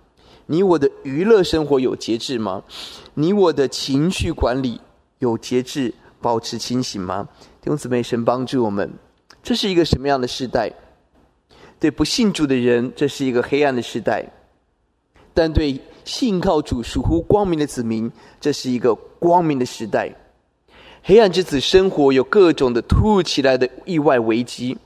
[0.45, 2.63] 你我的娱乐生活有节制吗？
[3.15, 4.79] 你我的情绪管理
[5.17, 7.27] 有节制，保持清醒吗？
[7.67, 8.89] 用姊妹，神帮助我们。
[9.43, 10.71] 这是一个什么样的时代？
[11.79, 14.25] 对不信主的人，这是一个黑暗的时代；
[15.33, 20.09] 但对信靠主、属乎光明的子民，这是一个光明的时代。
[21.03, 24.77] 黑暗之子生活有各种的突如其来的意外危机。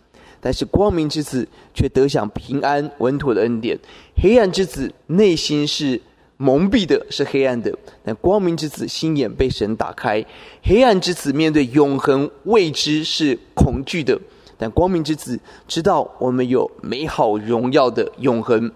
[0.44, 3.78] 但是光明之子却得享平安稳妥的恩典，
[4.16, 6.02] 黑暗之子内心是
[6.42, 7.72] 蒙蔽的，是黑暗的；
[8.04, 10.26] 但光明之子心眼被神打开。
[10.64, 14.20] 黑暗之子面对永恒未知是恐惧的，
[14.58, 18.72] 但光明之子知道我们有美好荣耀的永恒。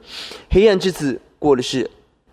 [0.52, 1.90] 黑暗之子过的是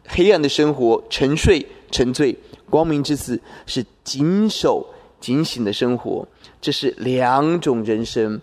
[0.06, 2.36] 黑暗的生活，沉睡沉醉；
[2.68, 4.86] 光明之子是谨守
[5.18, 6.28] 警醒的生活，
[6.60, 8.38] 这是两种人生。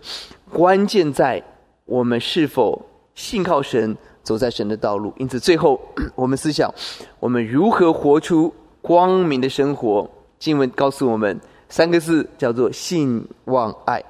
[0.50, 1.40] 关键在
[1.84, 5.12] 我们是否信靠神，走在神的道路。
[5.16, 5.80] 因此，最后
[6.14, 6.72] 我们思想，
[7.18, 10.08] 我们如何活出光明的生活？
[10.38, 14.02] 经文告诉我们三个字，叫做信望爱。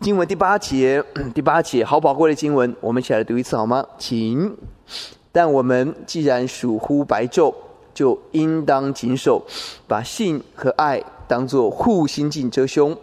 [0.00, 1.02] 经文第八节，
[1.34, 3.84] 第八节，好宝贵的经文，我们一起来读一次好吗？
[3.98, 4.56] 请。
[5.32, 7.54] 但我们既然属乎白昼，
[7.94, 9.44] 就应当谨守，
[9.86, 12.96] 把信和爱当作护心镜遮胸。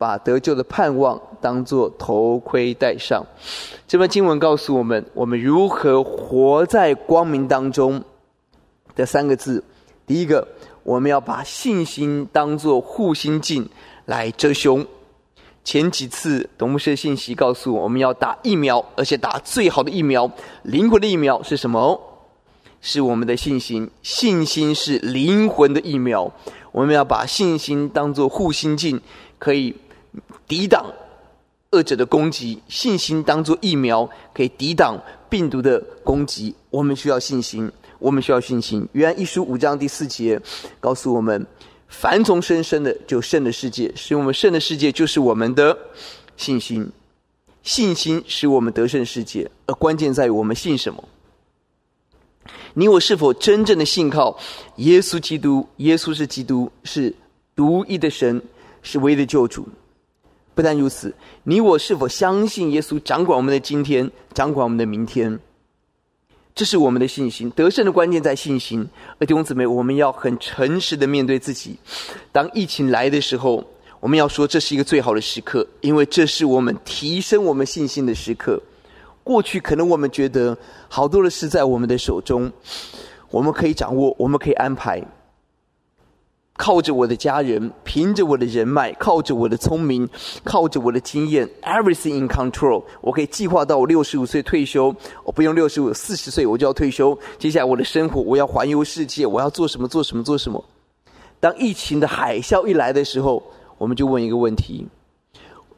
[0.00, 3.24] 把得救的盼望当作头盔戴上。
[3.86, 8.02] 这篇经文告诉我们，我们如何活在光明当中
[8.94, 9.62] 的三个字。
[10.06, 10.46] 第一个，
[10.82, 13.68] 我们要把信心当作护心镜
[14.06, 14.86] 来遮胸。
[15.64, 20.30] 前几次董牧师的信息告诉我，我们要打疫苗，而且打最好的疫苗，
[20.62, 22.00] 灵魂的疫苗是什么？
[22.80, 23.90] 是我们的信心。
[24.02, 26.32] 信心是灵魂的疫苗。
[26.72, 29.00] 我们要把信心当作护心镜，
[29.38, 29.74] 可以。
[30.48, 30.86] 抵挡
[31.72, 36.54] 恶者的攻击，信心当作疫苗，可以抵挡病毒的攻击。
[36.70, 38.88] 我们需要信心，我们需要信心。
[38.92, 40.40] 约翰一书五章第四节
[40.80, 41.46] 告诉我们：
[41.88, 43.92] 凡从生生的，就胜的世界。
[43.94, 45.76] 使我们胜的世界，就是我们的
[46.38, 46.90] 信心。
[47.62, 51.06] 信心使我们得胜世界，而关键在于我们信什么。
[52.72, 54.38] 你我是否真正的信靠
[54.76, 55.68] 耶稣基督？
[55.76, 57.14] 耶稣是基督，是
[57.54, 58.40] 独一的神，
[58.80, 59.68] 是唯一的救主。
[60.58, 65.38] 不但如此，你我是否相信耶稣掌管我们的今天，掌管我们的明天？
[66.52, 67.48] 这是我们的信心。
[67.50, 68.84] 得胜的关键在信心。
[69.20, 71.78] 而弟兄姊妹，我们要很诚实的面对自己。
[72.32, 73.64] 当疫情来的时候，
[74.00, 78.60] 我们要说这是一个最好的时刻，因为这是我们提升我们信心的时刻。
[79.22, 82.50] 过去可能我们觉得好多的事在我们的手中，
[83.30, 85.00] 我们可以掌握，我们可以安排。
[86.58, 90.06] 靠着我的家人，凭着我的人脉，靠着我的聪明，
[90.42, 92.82] 靠着我的经验，everything in control。
[93.00, 94.92] 我可以计划到我六十五岁退休，
[95.22, 97.16] 我不用六十五，四十岁我就要退休。
[97.38, 99.86] 接下来我的生活，我要环游世界，我要做什么？
[99.86, 100.22] 做什么？
[100.24, 100.62] 做什么？
[101.38, 103.40] 当疫情的海啸一来的时候，
[103.78, 104.84] 我们就问一个问题：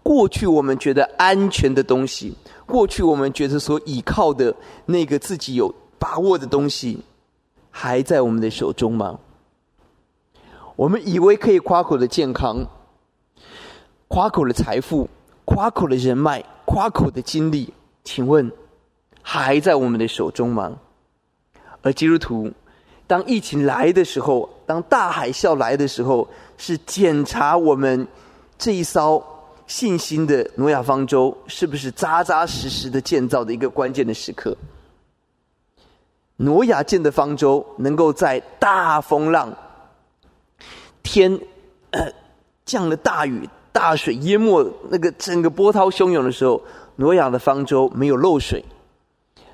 [0.02, 4.54] 过去我们觉得安全的东西，过去我们觉得所依靠的
[4.86, 6.98] 那个自己有把握的东西，
[7.70, 9.18] 还在我们的手中吗？
[10.80, 12.56] 我们以为可以夸口的健康、
[14.08, 15.06] 夸口的财富、
[15.44, 17.70] 夸口的人脉、夸口的经历，
[18.02, 18.50] 请问
[19.20, 20.74] 还在我们的手中吗？
[21.82, 22.50] 而基督徒，
[23.06, 28.08] 当疫情来的时候，当大海啸来的时候，是检查我们
[28.56, 29.22] 这一艘
[29.66, 34.56] 信心的挪亚方舟是不是扎扎实实的建造的一个关键的时刻。
[36.38, 39.54] 挪亚建的方舟能够在大风浪。
[41.02, 41.40] 天，
[41.90, 42.12] 呃，
[42.64, 46.62] 降了大雨，大水淹没那个整个波涛汹涌的时候，
[46.96, 48.64] 挪亚的方舟没有漏水，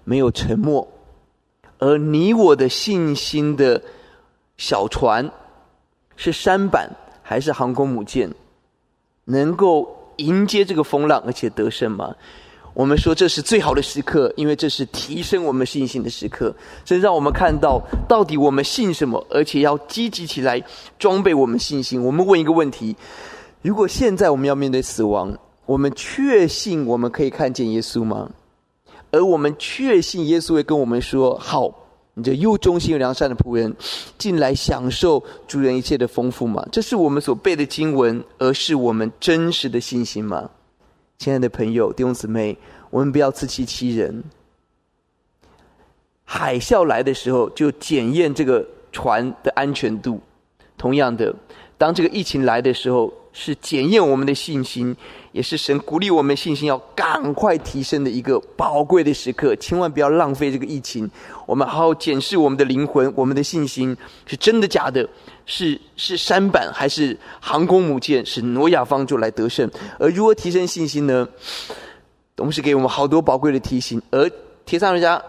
[0.05, 0.87] 没有沉没，
[1.79, 3.83] 而你我的信心的
[4.57, 5.31] 小船，
[6.17, 6.91] 是舢板
[7.23, 8.33] 还是航空母舰，
[9.25, 12.17] 能够迎接这个风浪而且得胜吗？
[12.77, 20.63] 我们说这是最好的时刻，因为这是提升我们信心的时刻，这让我们看到到底我们信什么，而且要积极起来
[20.99, 22.05] 装备我们信心。
[22.05, 22.95] 我们问一个问题：
[23.63, 25.35] 如果现在我们要面对死亡，
[25.65, 28.29] 我们确信我们可以看见耶稣吗？
[29.11, 31.73] 而我们确信耶稣会跟我们说：“好，
[32.13, 33.75] 你这又忠心又良善的仆人，
[34.19, 40.51] 进来享受主人一切的丰富吗？”这是我们所背的经文，而是我们真实的信心吗？
[41.19, 42.57] 亲爱的朋友、弟兄姊妹，
[42.91, 44.23] 我们不要自欺欺人。
[46.25, 50.21] 海啸来的时候，就检验这个船的安全度。
[50.77, 51.35] 同样的，
[51.79, 54.95] 当这个疫情来的时候，是检验我们的信心，
[55.33, 59.57] 也是神鼓励我们信心要赶快提升的一个宝贵的时刻。
[59.57, 61.11] 千万不要浪费这个疫情。
[61.47, 65.09] 我们好好检视我们的灵魂，我们的信心是真的假的？
[65.47, 68.27] 是是山板还是航空母舰？
[68.27, 69.71] 是挪亚方舟来得胜？
[69.99, 71.27] 而如何提升信心呢？
[72.35, 74.03] 董事给我们好多宝贵的提醒。
[74.11, 74.31] 而
[74.67, 75.23] 帖撒罗尼迦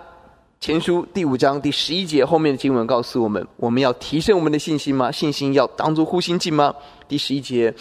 [0.60, 5.12] 前书第五章第十一节后面的经文告诉我们：我们要提升我们的信心吗？
[5.12, 6.74] 信心要当作护心镜吗？
[7.08, 7.74] 第十一节，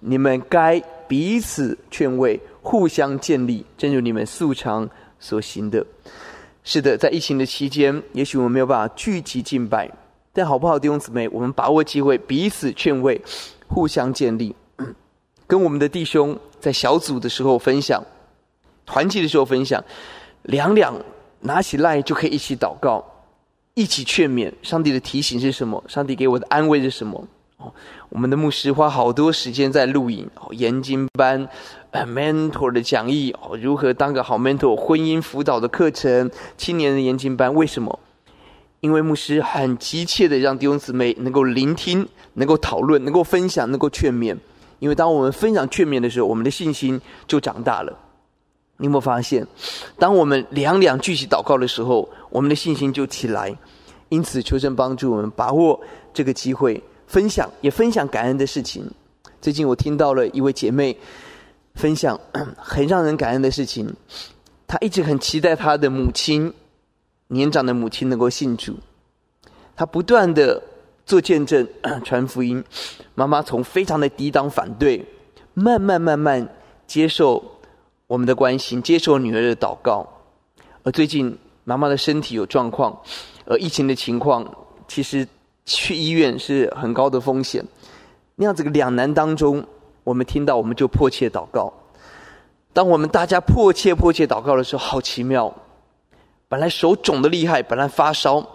[0.00, 4.88] 你们该彼此劝慰，互相建立，正如你们素常
[5.20, 5.84] 所行的。
[6.64, 9.90] 是的，在疫情的期间，也许我们没有办法聚集敬拜。
[10.32, 13.20] 但好不好，弟兄姊妹，我们把握机会，彼此劝慰，
[13.68, 14.54] 互相建立，
[15.46, 18.02] 跟我们的弟兄在小组的时候分享，
[18.86, 19.84] 团契的时候分享，
[20.44, 20.98] 两两
[21.40, 23.04] 拿起来就可以一起祷告，
[23.74, 24.50] 一起劝勉。
[24.62, 25.84] 上帝的提醒是什么？
[25.86, 27.22] 上帝给我的安慰是什么？
[27.58, 27.70] 哦，
[28.08, 31.46] 我们的牧师花好多时间在录影，哦，研经班，
[31.90, 37.98] 呃，mentor 的讲义，哦，如何当个好 mentor，婚姻辅导的课程，青年的研经班，为什么？
[38.82, 44.36] 因为牧师很急切的让弟兄姊妹能够聆听、能够讨论、能够分享、能够劝勉。
[44.80, 47.96] 因为当我们分享劝勉的时候，我们的信心就长大了。
[48.78, 49.46] 你有没有发现，
[50.00, 53.56] 当我们两两聚集祷告的时候，我们的信心就起来。
[54.08, 55.80] 因此，求神帮助我们把握
[56.12, 58.84] 这个机会，分享也分享感恩的事情。
[59.40, 60.98] 最近我听到了一位姐妹
[61.76, 62.18] 分享
[62.56, 63.94] 很让人感恩的事情，
[64.66, 66.52] 她一直很期待她的母亲。
[67.32, 68.74] 年长的母亲能够信主，
[69.74, 70.62] 她不断的
[71.06, 71.66] 做见证、
[72.04, 72.62] 传福音。
[73.14, 75.04] 妈妈从非常的抵挡、反对，
[75.54, 76.46] 慢慢慢慢
[76.86, 77.42] 接受
[78.06, 80.06] 我们的关心，接受女儿的祷告。
[80.82, 82.98] 而最近妈妈的身体有状况，
[83.46, 84.46] 而疫情的情况，
[84.86, 85.26] 其实
[85.64, 87.64] 去医院是很高的风险。
[88.36, 89.64] 那样子两难当中，
[90.04, 91.72] 我们听到我们就迫切祷告。
[92.74, 95.54] 当我们大家迫切迫切祷告的时候，好奇妙！
[96.52, 98.46] 本来手肿的厉害，本来发烧，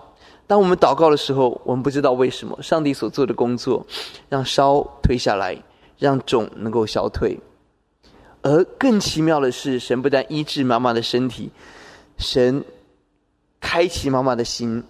[0.46, 3.84] 当我们祷告的时候，我们不知道为什么，上帝所做的工作，
[4.30, 5.58] 让烧退下来，
[5.98, 7.40] 让肿能够消退。
[8.44, 11.50] 而更奇妙的是，神不但医治妈妈的身体，
[12.20, 12.64] 神
[13.60, 14.84] 开启妈妈的心，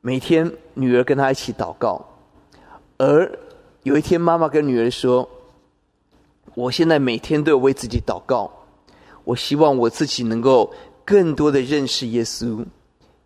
[0.00, 2.00] 每天女儿跟她一起祷告。
[2.96, 3.28] 而
[3.82, 5.28] 有一天，妈妈跟女儿说
[6.54, 8.48] ：“我现在每天都有为自己祷告。”
[9.24, 10.72] 我希望我自己能够
[11.04, 12.64] 更多的认识耶稣，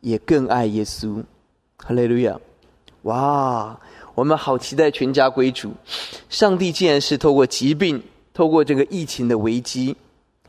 [0.01, 1.23] 也更爱耶稣。
[1.79, 2.39] 哈利路亚！
[3.03, 3.79] 哇，
[4.15, 5.73] 我们好期待全家归主。
[6.29, 8.03] 上帝竟然是透过疾病，
[8.35, 9.95] 透过这个疫情的危机，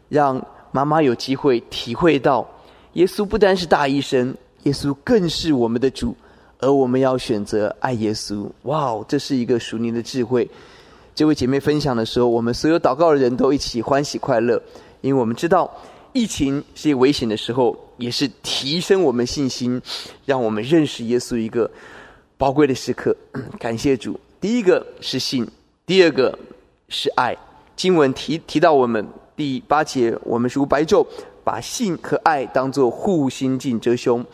[0.10, 2.48] 让妈妈有机会体会到，
[2.94, 6.16] 耶稣不单是大医生，耶稣更是我们的主，
[6.60, 8.50] 而我们要选择爱耶稣。
[8.64, 10.50] 哇，这是一个属灵的智慧。
[11.14, 14.62] 这位姐妹分享的时候，我们所有祷告的人都一起欢喜快乐。
[15.02, 15.72] 因为我们知道，
[16.14, 19.82] 疫情是危险的时候，也是提升我们信心，
[20.26, 21.70] 让我们认识耶稣一个
[22.38, 23.16] 宝贵的时刻。
[23.60, 25.48] 感谢主，第一个是信，
[25.86, 26.38] 第二个
[26.90, 27.36] 是爱。
[27.76, 31.06] 经文提提到我们第八节，我们如白昼，
[31.44, 34.26] 把信和爱当作护心镜遮胸，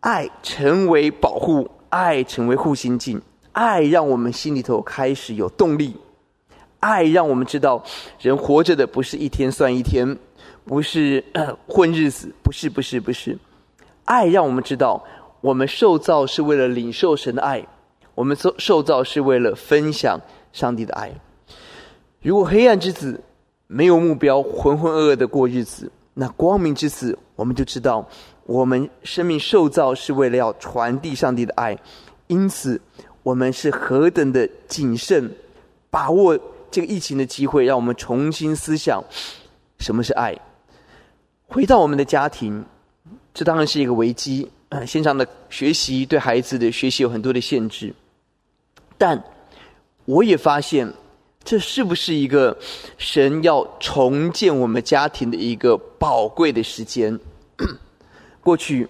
[0.00, 3.20] 爱成为保护，爱成为护心镜，
[3.50, 5.96] 爱让我们心里头开始有动力。
[6.78, 7.84] 爱让我们知道，
[8.20, 10.18] 人活着的不是一天算一天，
[10.64, 11.24] 不是
[11.66, 13.36] 混日子，不是，不是，不是。
[14.04, 15.02] 爱让我们知道，
[15.40, 17.66] 我们受造是为了领受神的爱，
[18.14, 20.20] 我们受受造是为了分享
[20.52, 21.12] 上帝的爱。
[22.20, 23.20] 如果黑暗之子
[23.66, 28.08] 没有目标，浑浑噩噩的过日子，那光明之子，我们就知道，
[28.44, 31.78] 我们生命受造是为了要传递上帝的爱。
[32.26, 32.80] 因此，
[33.22, 35.30] 我们是何等的谨慎，
[35.90, 36.38] 把握。
[36.70, 39.04] 这个疫情的机会，让我们重新思想
[39.78, 40.34] 什么是爱。
[41.52, 42.64] 回到我们的家庭，
[43.34, 44.50] 这当然是一个危机。
[44.86, 47.92] 线上的学习对孩子的学习有很多的限制，
[48.96, 49.22] 但
[50.06, 50.90] 我也发现，
[51.44, 52.56] 这是不是一个
[52.96, 57.20] 神要重建我们家庭的一个宝贵的时间？
[58.40, 58.88] 过去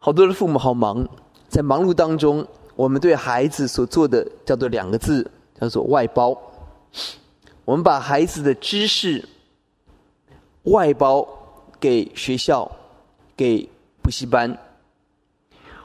[0.00, 1.08] 好多的父母好忙，
[1.48, 6.36] 在忙碌当中，我们对孩子所做的叫做两个字，叫做外包。
[7.64, 9.28] 我们把孩子的知识
[10.64, 11.37] 外包
[11.80, 12.70] 给学校，
[13.36, 13.68] 给
[14.02, 14.50] 补习班；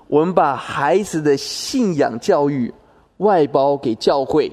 [0.08, 2.74] 我们把孩子的信仰教育
[3.18, 4.52] 外包给教会，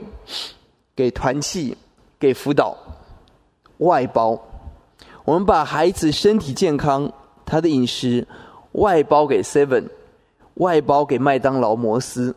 [0.95, 1.77] 给团契，
[2.19, 2.77] 给辅导
[3.79, 4.39] 外包；
[5.25, 7.13] 我们把孩子身体健康，
[7.47, 8.27] 他的饮食
[8.73, 9.89] 外包给 Seven，
[10.55, 12.35] 外包给麦当劳、摩斯。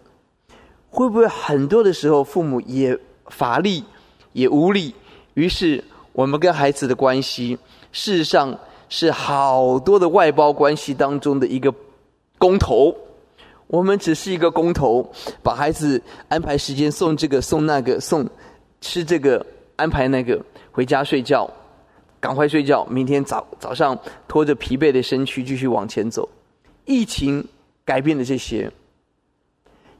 [0.89, 3.83] 会不会很多的时候，父母也乏力？
[4.31, 4.95] 也无力，
[5.35, 7.57] 于是我们跟孩子的关系，
[7.91, 8.57] 事实上
[8.95, 11.73] 是好多的外包关系当中的一个
[12.37, 12.95] 工头。
[13.65, 18.29] 我们只是一个工头，把孩子安排时间送这个送那个送
[18.81, 19.43] 吃这个
[19.77, 20.39] 安排那个
[20.71, 21.49] 回家睡觉，
[22.19, 26.29] 赶快睡觉，明天早早上拖着疲惫的身躯继续往前走。
[26.85, 27.43] 疫情
[27.83, 28.71] 改变了这些，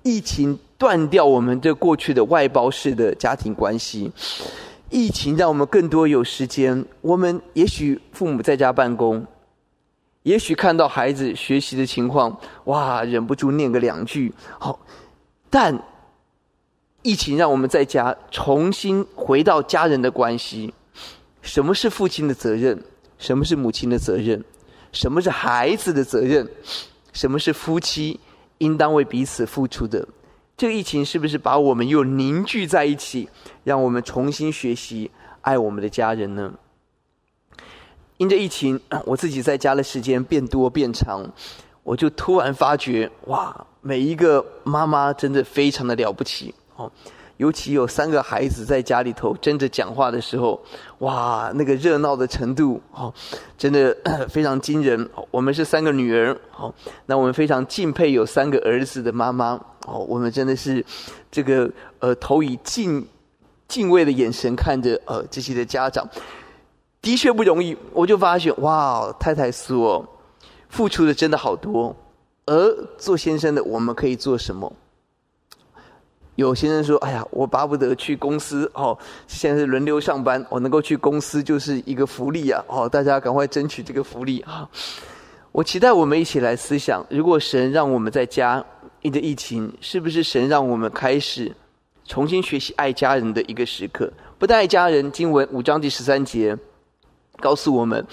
[0.04, 0.60] 疫情。
[0.76, 4.12] 断掉我们这过去的外包式的家庭关系，
[4.94, 6.86] 疫情让我们更多有时间。
[7.02, 9.26] 我们也许父母在家办公，
[10.22, 14.32] 也许看到孩子学习的情况，哇，忍不住念个两句。
[14.60, 14.80] 好，
[15.50, 15.84] 但
[17.02, 20.72] 疫情让我们在家重新回到家人的关系。
[21.42, 22.80] 什么是父亲的责任？
[23.18, 24.44] 什么是母亲的责任？
[24.92, 26.48] 什么是孩子的责任？
[27.14, 28.20] 什么是夫妻
[28.60, 30.08] 应当为彼此付出的？
[30.56, 33.28] 这个疫情是不是把我们又凝聚在一起，
[33.64, 35.10] 让我们重新学习
[35.42, 36.54] 爱我们的家人呢？
[38.18, 41.26] 因着疫情，我自己在家的时间变多变长，
[41.82, 46.90] 我就突然发觉，哇，每一个妈妈真的非常的了不起哦。
[47.38, 50.62] 尤其有三个孩子在家里头争着讲话的时候，
[51.00, 53.12] 哇，那个热闹的程度哦，
[53.58, 53.96] 真的
[54.30, 55.10] 非常惊人。
[55.32, 56.74] 我们是三个女儿，哦，
[57.08, 60.86] 那我们非常敬佩有三个儿子的妈妈，哦，我们真的是
[61.32, 61.70] 这个
[62.00, 63.06] 呃，投以敬
[63.68, 66.08] 敬畏的眼神看着呃这些的家长，
[67.02, 67.76] 的确不容易。
[67.94, 70.08] 我就发现，哇，太太所
[70.70, 71.96] 付出的真的好多，
[72.46, 74.72] 而做先生的，我们可以做什么？
[76.36, 82.64] 有些人说：“哎呀，我巴不得去公司哦，现在是轮流上班，我能够去公司就是一个福利啊！
[82.68, 84.68] 哦，大家赶快争取这个福利啊！
[85.52, 88.66] 我期待我们一起来思想：如果神让我们在家
[89.02, 91.56] 因着疫情，是不是神让我们开始
[92.06, 94.12] 重新学习爱家人的一个时刻？
[94.40, 96.58] 不但爱家人，经文五章第十三节
[97.40, 98.04] 告诉我们，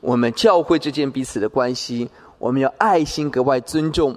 [0.00, 4.16] 我们教会之间彼此的关系，我们要爱心格外尊重，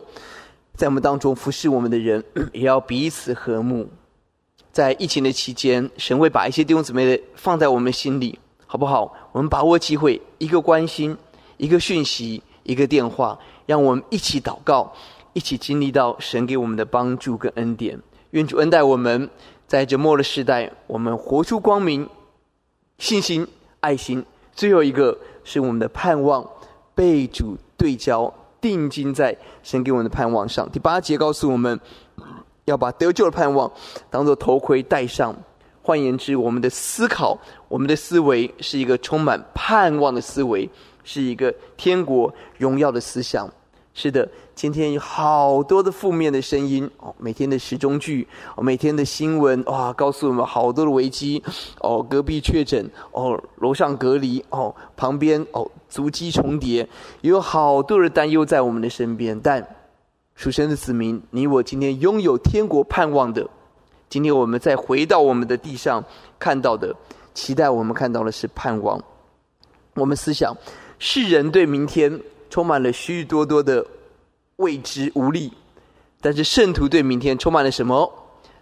[0.82, 2.24] 在我们当中服侍我们的人，
[2.54, 3.88] 也要彼此和睦。
[4.72, 9.16] 在疫情的期间，神会把一些弟兄姊妹的放在我们心里，好不好？
[9.32, 11.16] 我们把握机会，一个关心，
[11.58, 14.92] 一个讯息，一个电话，让我们一起祷告，
[15.34, 18.02] 一起经历到神给我们的帮助跟恩典。
[18.32, 19.30] 愿主恩待我们，
[19.68, 22.10] 在这末日时代，我们活出光明、
[22.98, 23.48] 信心、
[23.82, 24.26] 爱心。
[24.56, 26.44] 最后一个是我们的盼望，
[26.96, 30.70] 被主对焦，定睛在神给我们的盼望上。
[30.72, 31.78] 第八节告诉我们。
[32.66, 33.70] 要把得救的盼望
[34.12, 35.36] 当做头盔戴上。
[35.82, 37.36] 换言之，我们的思考、
[37.68, 40.70] 我们的思维是一个充满盼望的思维，
[41.04, 43.52] 是一个天国荣耀的思想。
[43.94, 51.44] 是的，今天有好多的负面的声音哦，每天的时钟剧，哦，每天的新闻哇，告诉我们好多的危机
[51.82, 56.88] 哦，隔壁确诊哦，楼上隔离哦，旁边哦，足迹重叠，
[57.22, 59.66] 有好多的担忧在我们的身边，但。
[60.34, 63.48] 属神的子民，你我今天拥有天国盼望的，
[64.10, 66.04] 今天我们再回到我们的地上
[66.40, 66.96] 看到的，
[67.36, 69.00] 期待我们看到的是盼望。
[69.94, 70.56] 我们思想，
[70.98, 72.20] 世人对明天
[72.52, 73.84] 充满了许许多多的
[74.58, 75.52] 未知无力，
[76.22, 78.08] 但是圣徒对明天充满了什么？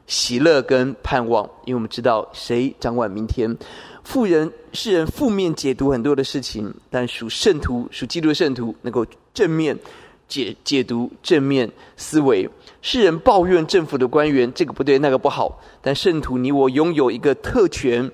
[0.08, 1.44] 喜乐跟盼望。
[1.66, 3.58] 因为我们知道谁掌管明天。
[4.04, 9.78] 富人世人负面解读很多的事情，但属圣徒属基督的圣徒能够正面。
[10.28, 11.68] 解解读正面
[11.98, 12.48] 思维，
[12.84, 18.12] 世人抱怨政府的官员这个不对那个不好，但圣徒你我拥有一个特权，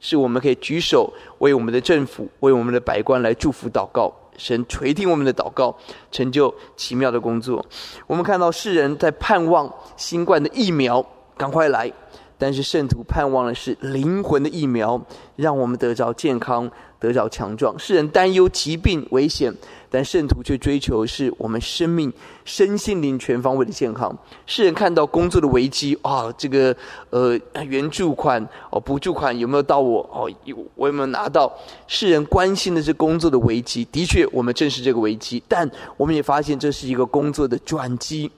[0.00, 4.10] 是我们可以举手为我们的政府、为我们的百官来祝福祷告，
[4.40, 5.76] 神垂听我们的祷告，
[6.10, 7.64] 成就奇妙的工作。
[8.06, 11.04] 我们看到世人在盼望新冠的疫苗
[11.36, 11.92] 赶快来，
[12.38, 14.98] 但是圣徒盼望的是灵魂的疫苗，
[15.36, 17.78] 让我们得着健康，得着强壮。
[17.78, 19.54] 世人担忧疾病危险。
[19.90, 22.12] 但圣徒却追求是我们生命、
[22.44, 24.16] 身心灵全方位的健康。
[24.46, 26.74] 世人看到工作的危机啊、这个
[27.10, 30.30] 呃援助款哦，补助款有没有到我哦？
[30.44, 31.52] 有我有没有拿到？
[31.88, 38.30] 世人关心的是工作的危机，的确，我们正视这个危机，但我们也发现这是一个工作的转机，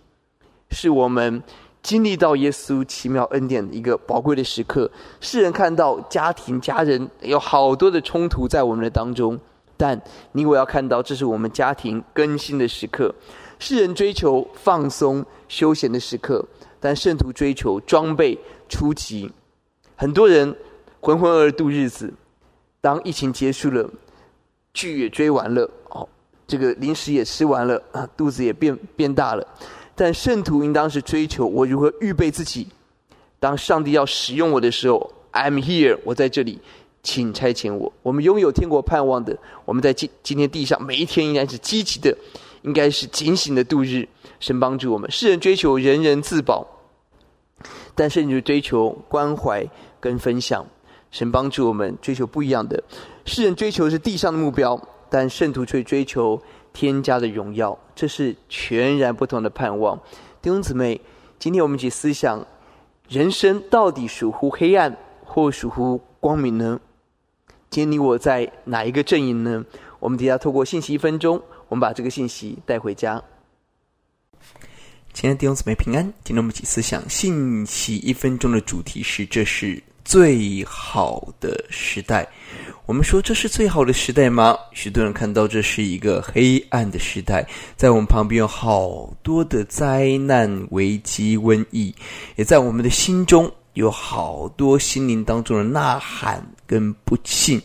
[0.71, 1.43] 是我们
[1.83, 4.91] 经历到耶稣奇妙恩典的一个宝贵的时刻。
[5.21, 9.39] 世人看到家庭、家人有好多的冲突在我们的当中。
[9.83, 13.13] 但你我要看到，这是我们家庭更新的时刻；
[13.59, 16.47] 世人追求放松休闲的时刻，
[16.79, 19.29] 但圣徒追求装备出奇。
[19.97, 20.57] 很多人
[21.01, 22.15] 浑浑噩噩度日子，
[22.81, 23.91] 当疫情结束了，
[24.73, 26.09] 剧也追完了，哦，
[26.47, 29.45] 这个零食也吃完了，啊，肚子也变变大了。
[29.97, 32.69] 但圣徒应当是追求我如何预备自己，
[33.41, 36.61] 当上帝要使用我的时候，I'm here，我在这里。
[37.03, 37.93] 请差遣我。
[38.03, 42.17] 我们拥有天国盼望的，我们在今今天地上每一天应该是积极的，
[42.63, 44.09] 应该是警醒的度日。
[44.41, 45.11] 神帮助我们。
[45.11, 46.67] 世人追求人人自保，
[47.95, 49.65] 但圣徒追求关怀
[50.01, 50.65] 跟分享。
[51.11, 52.83] 神帮助我们追求不一样的。
[53.27, 54.81] 世人追求是地上的目标，
[55.11, 56.41] 但圣徒却追求
[56.73, 57.79] 天家的荣耀。
[57.95, 59.97] 这是全然不同的盼望。
[60.41, 61.01] 弟兄姊妹，
[61.39, 62.45] 今天我们一起思想：
[63.09, 66.81] 人生到底属乎黑暗，或属乎光明呢？
[67.73, 69.65] 今天你我在哪一个阵营呢？
[69.99, 73.23] 我们底下透过信息一分钟，我们把这个信息带回家。
[75.15, 82.29] 亲爱的弟兄姊妹平安，今天我们一起思想信息一分钟的主题是：这是最好的时代。
[82.85, 84.55] 我们说这是最好的时代吗？
[84.73, 87.43] 许多人看到这是一个黑暗的时代，
[87.75, 91.95] 在我们旁边有好多的灾难、危机、瘟疫，
[92.37, 93.51] 也在我们的心中。
[93.75, 97.61] 有好多心灵当中的呐喊跟不幸，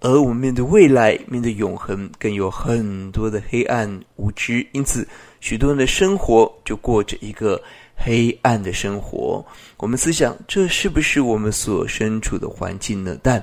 [0.00, 4.66] 而我们面对未来、面对永恒，更有很多的黑暗无知。
[4.72, 5.06] 因此，
[5.40, 7.60] 许多人的生活就过着一个
[7.94, 9.44] 黑暗的生活。
[9.76, 13.16] 我们思想，这是不是我们所身处的环境呢？
[13.22, 13.42] 但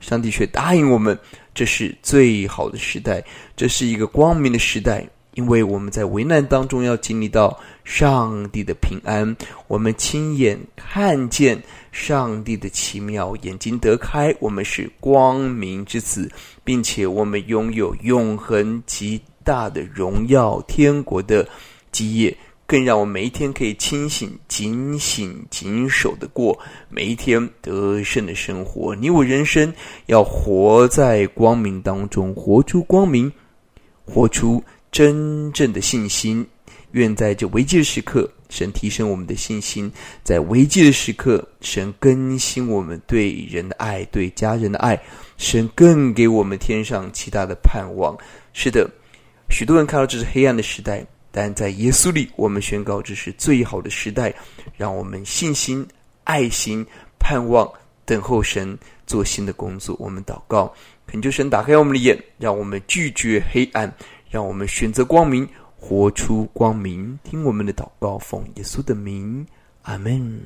[0.00, 1.18] 上帝却答应我们，
[1.54, 3.22] 这是最好的时代，
[3.54, 5.06] 这是一个光明的时代。
[5.34, 11.60] 因为我们在危难当中要经历到上帝的平安，我们亲眼看见
[11.90, 16.30] 上帝的奇妙，眼睛得开，我们是光明之子，
[16.62, 21.46] 并且我们拥有永恒极大的荣耀天国的
[21.90, 26.58] 基业，更让我每一天可以清醒、警醒、谨守的过
[26.88, 28.94] 每一天得胜的生活。
[28.94, 29.72] 你我人生
[30.06, 33.30] 要活在光明当中，活出光明，
[34.04, 34.62] 活出。
[34.92, 36.46] 真正的信心，
[36.92, 39.90] 愿在这危机的时刻，神提升我们的信心，
[40.22, 45.00] 在危机的时刻，神更新我们对人的爱，对家人的爱，
[45.36, 48.16] 神更给我们添上其他的盼望。
[48.52, 48.88] 是的，
[49.50, 54.34] 许多人看到这是黑暗的时代，但在耶稣里，我们宣告这是最好的时代，
[54.76, 55.86] 让我们信心、
[56.24, 56.86] 爱心、
[57.18, 57.70] 盼望，
[58.04, 59.96] 等候神做新的工作。
[59.98, 60.72] 我们祷告，
[61.06, 63.90] 恳求神打开我们的眼，让我们拒绝黑暗，
[64.30, 65.48] 让我们选择光明。
[65.84, 69.44] 活出光明，听我们的祷告，奉耶稣的名，
[69.82, 70.40] 阿门。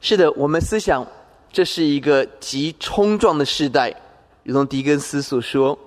[0.00, 1.06] 是的，我们思想，
[1.52, 3.94] 这是一个极冲撞的时代，
[4.44, 5.78] 如同狄更斯所说。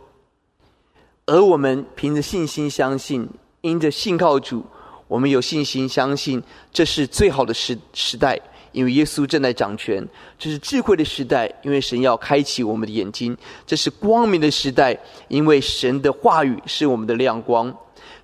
[1.26, 3.28] 而我们凭着信心相信，
[3.62, 4.64] 因着信靠主，
[5.08, 8.40] 我们有信心相信，这是最好的时时代。
[8.74, 10.06] 因为耶稣正在掌权，
[10.38, 14.94] 这是智慧的时代；因为神要开启我们的眼睛，这是光明的时代；
[15.30, 17.74] 因为神的话语是我们的亮光，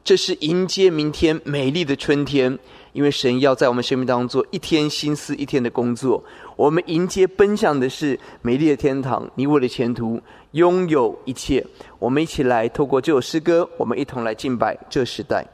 [0.04, 2.54] 这是迎接明天美丽的春天；
[2.92, 6.24] 因为神要在我们生命当中做一天心思一天的工作，
[6.56, 10.20] 我们迎接奔向的是美丽的天堂，你我的前途
[10.52, 11.66] 拥有一切。
[12.00, 15.46] 我们一起来透过这首诗歌，我们一同来敬拜这时代。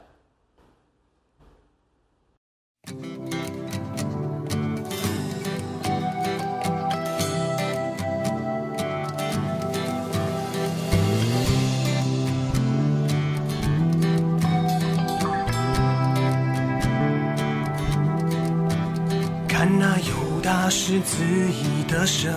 [19.78, 22.32] 那犹大是自义的神，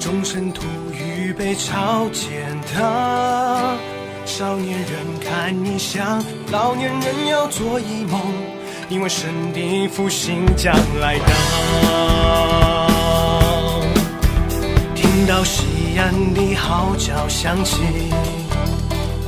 [0.00, 3.76] 终身徒预备朝见他。
[4.24, 4.88] 少年人
[5.20, 8.20] 看异象，老年人要做一梦，
[8.88, 11.24] 因为神的复兴将来到。
[14.94, 17.82] 听到西安的号角响起，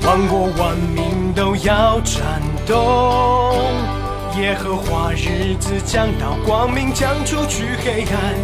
[0.02, 3.95] 万国万民都要战斗。
[4.38, 8.34] 耶和华日子将到，光明将除去黑暗，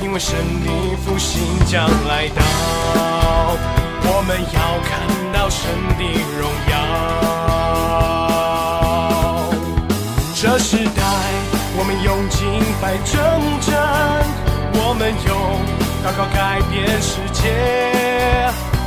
[0.00, 0.70] 因为神的
[1.04, 2.40] 复兴将来到，
[4.04, 4.90] 我们要看
[5.32, 6.04] 到神的
[6.38, 6.74] 荣耀。
[10.36, 11.02] 这时代，
[11.76, 12.38] 我们用敬
[12.80, 13.18] 拜征
[13.60, 13.74] 战，
[14.74, 15.36] 我们用
[16.04, 17.42] 祷告改变世界。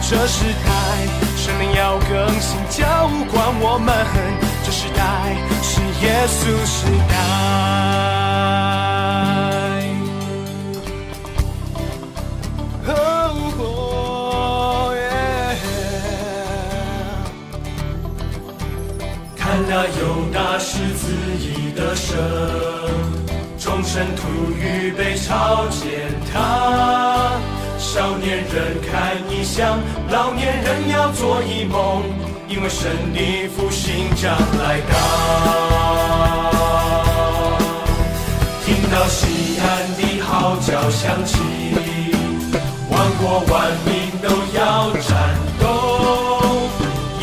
[0.01, 0.71] 这时代，
[1.35, 2.09] 神灵要更
[2.39, 4.52] 新浇灌我们。
[4.75, 7.13] 时代是耶稣时代。
[13.59, 15.53] Oh, yeah.
[19.37, 21.03] 看那犹大是自
[21.37, 22.17] 义的神，
[23.59, 24.21] 终身徒
[24.59, 27.37] 预备朝见他。
[27.77, 32.22] 少年人看异象，老年人要做异梦。
[32.53, 33.19] 因为神的
[33.55, 34.93] 复兴将来到，
[38.63, 39.65] 听到西安
[39.97, 41.39] 的号角响起，
[42.91, 43.91] 万国万民
[44.21, 45.11] 都要战
[45.59, 45.65] 斗。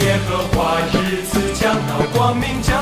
[0.00, 2.79] 耶和华日子将到，光明将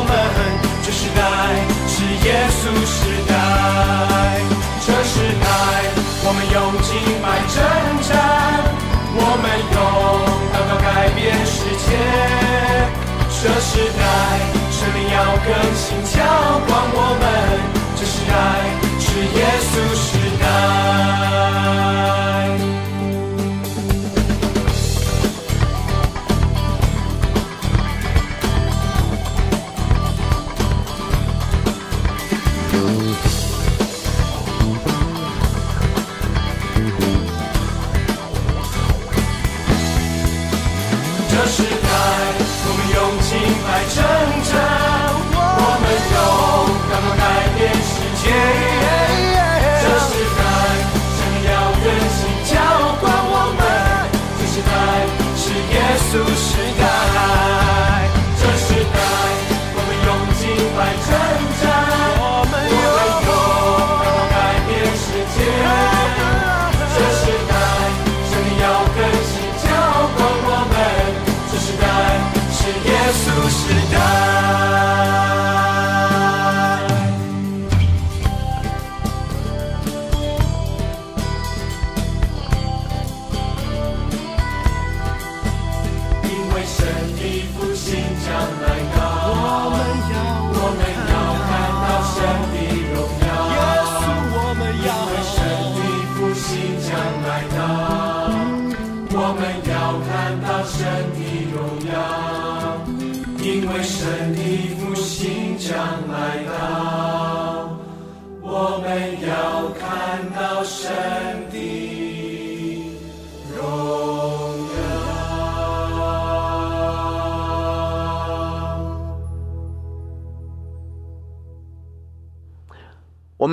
[0.00, 0.12] 我们。
[0.82, 1.20] 这时代
[1.86, 2.96] 是耶稣时
[3.28, 3.32] 代。
[4.80, 5.44] 这时代，
[6.24, 6.88] 我们用敬
[7.20, 7.60] 拜征
[8.08, 8.10] 战，
[9.14, 9.44] 我们
[9.76, 9.78] 用
[10.52, 11.86] 祷告改变世界。
[13.28, 14.00] 这时代。
[14.72, 16.16] 生命要更新浇
[16.66, 17.22] 灌我们，
[17.94, 18.32] 这时代
[18.98, 19.04] 是
[19.36, 20.08] 耶稣时
[20.40, 21.39] 代。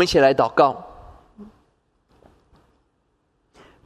[0.07, 0.73] 一起来祷告。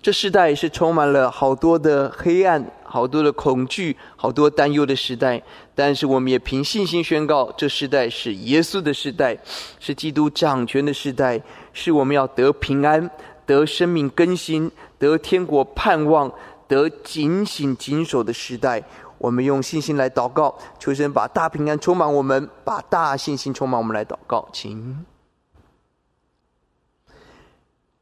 [0.03, 5.41] 这世代是充满了好多的黑暗、好多的恐惧、好多担忧的时代，
[5.73, 9.35] 但是我们也凭信心宣告，这世代是耶稣的时代，
[9.79, 11.41] 是基督掌权的时代，
[11.73, 13.09] 是我们要得平安、
[13.47, 16.31] 得生命更新、得天国盼望、
[16.67, 18.83] 得警醒谨守的时代。
[19.17, 23.95] 我们用信心来祷告，求神把大平安充满我们，把大信心充满我们。
[23.95, 25.03] 来祷告，请。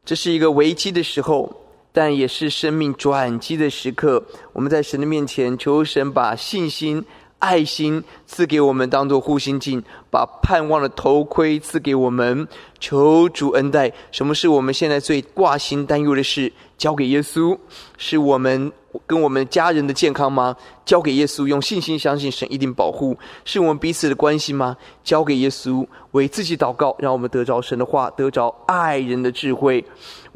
[0.10, 1.56] 这是一个危机的时候，
[1.92, 4.26] 但也是生命转机的时刻。
[4.54, 7.06] 我们在神的面前求神把信心、
[7.40, 9.82] 爱心赐给我们，当做护心镜；
[10.12, 12.48] 把盼望的头盔赐给我们。
[12.80, 13.92] 求主恩待。
[14.12, 16.52] 什么是我们现在最挂心担忧的事？
[16.78, 17.58] 交给耶稣。
[17.98, 18.72] 是我们。
[19.06, 20.56] 跟我们家人的健康吗？
[20.84, 23.16] 交给耶稣，用信心相信神一定保护。
[23.46, 24.76] 是我们彼此的关系吗？
[25.04, 29.86] 交给耶稣，为自己祷告，让我们得着神的话，得着爱人的智慧。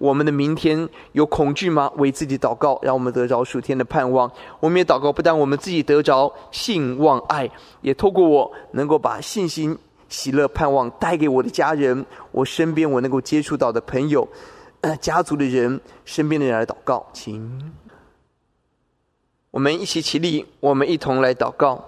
[0.03, 1.89] 我们的明天有恐惧吗？
[1.95, 4.29] 为自己祷告，让我们得着属天的盼望。
[4.59, 7.49] 我们也祷告，不但我们自己得着信望爱，
[7.79, 9.77] 也透过我能够把信心、
[10.09, 14.27] 喜乐、盼望带给我的家人，我身边我能够接触到的朋友、
[14.81, 17.71] 呃、家族的人、身边的人来祷告，请。
[19.51, 21.81] 我们一起起立，我们一同来祷告。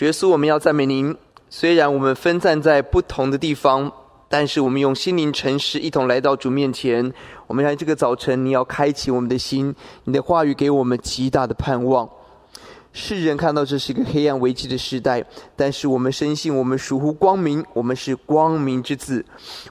[0.00, 1.16] 耶稣，我们要赞美您。
[1.48, 3.90] 虽然我们分散在不同的地方，
[4.28, 7.12] 但是我们用心灵诚实一同来到主面前。
[7.46, 9.74] 我们在这个早晨，你要开启我们的心，
[10.04, 12.08] 你的话语给我们极大的盼望。
[12.90, 15.24] 世人看到这是一个黑暗危机的时代，
[15.54, 19.24] 但是我们深信，我们属乎光明，我们是光明之子。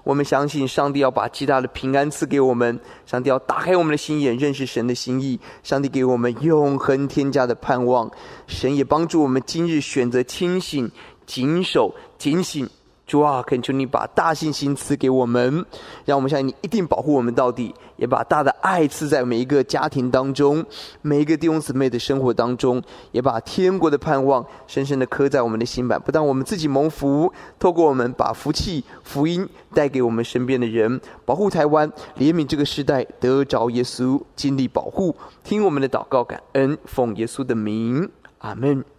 [0.04, 5.40] 我们相信上帝要把极大的平安赐给我们，上帝要打开我们的心眼，认识神的心意。
[5.64, 8.10] 上帝给我们永恒天家的盼望，
[8.46, 10.90] 神也帮助我们今日选择清醒、
[11.26, 12.70] 谨守、警醒。
[13.08, 15.66] 主啊，恳求你把大信心赐给我们，
[16.04, 20.66] 让我们相信你一定保护我们到底，也把大的爱赐在每一个家庭当中，
[21.02, 22.84] 每一个弟兄姊妹的生活当中，
[23.14, 25.98] 也把天国的盼望深深的刻在我们的心版。
[26.02, 38.97] 不但我们自己蒙福，透过我们把福气、福音带给我们身边的人，保护台湾，怜悯这个时代，得着耶稣尽力保护，听我们的祷告，感恩，奉耶稣的名，阿门。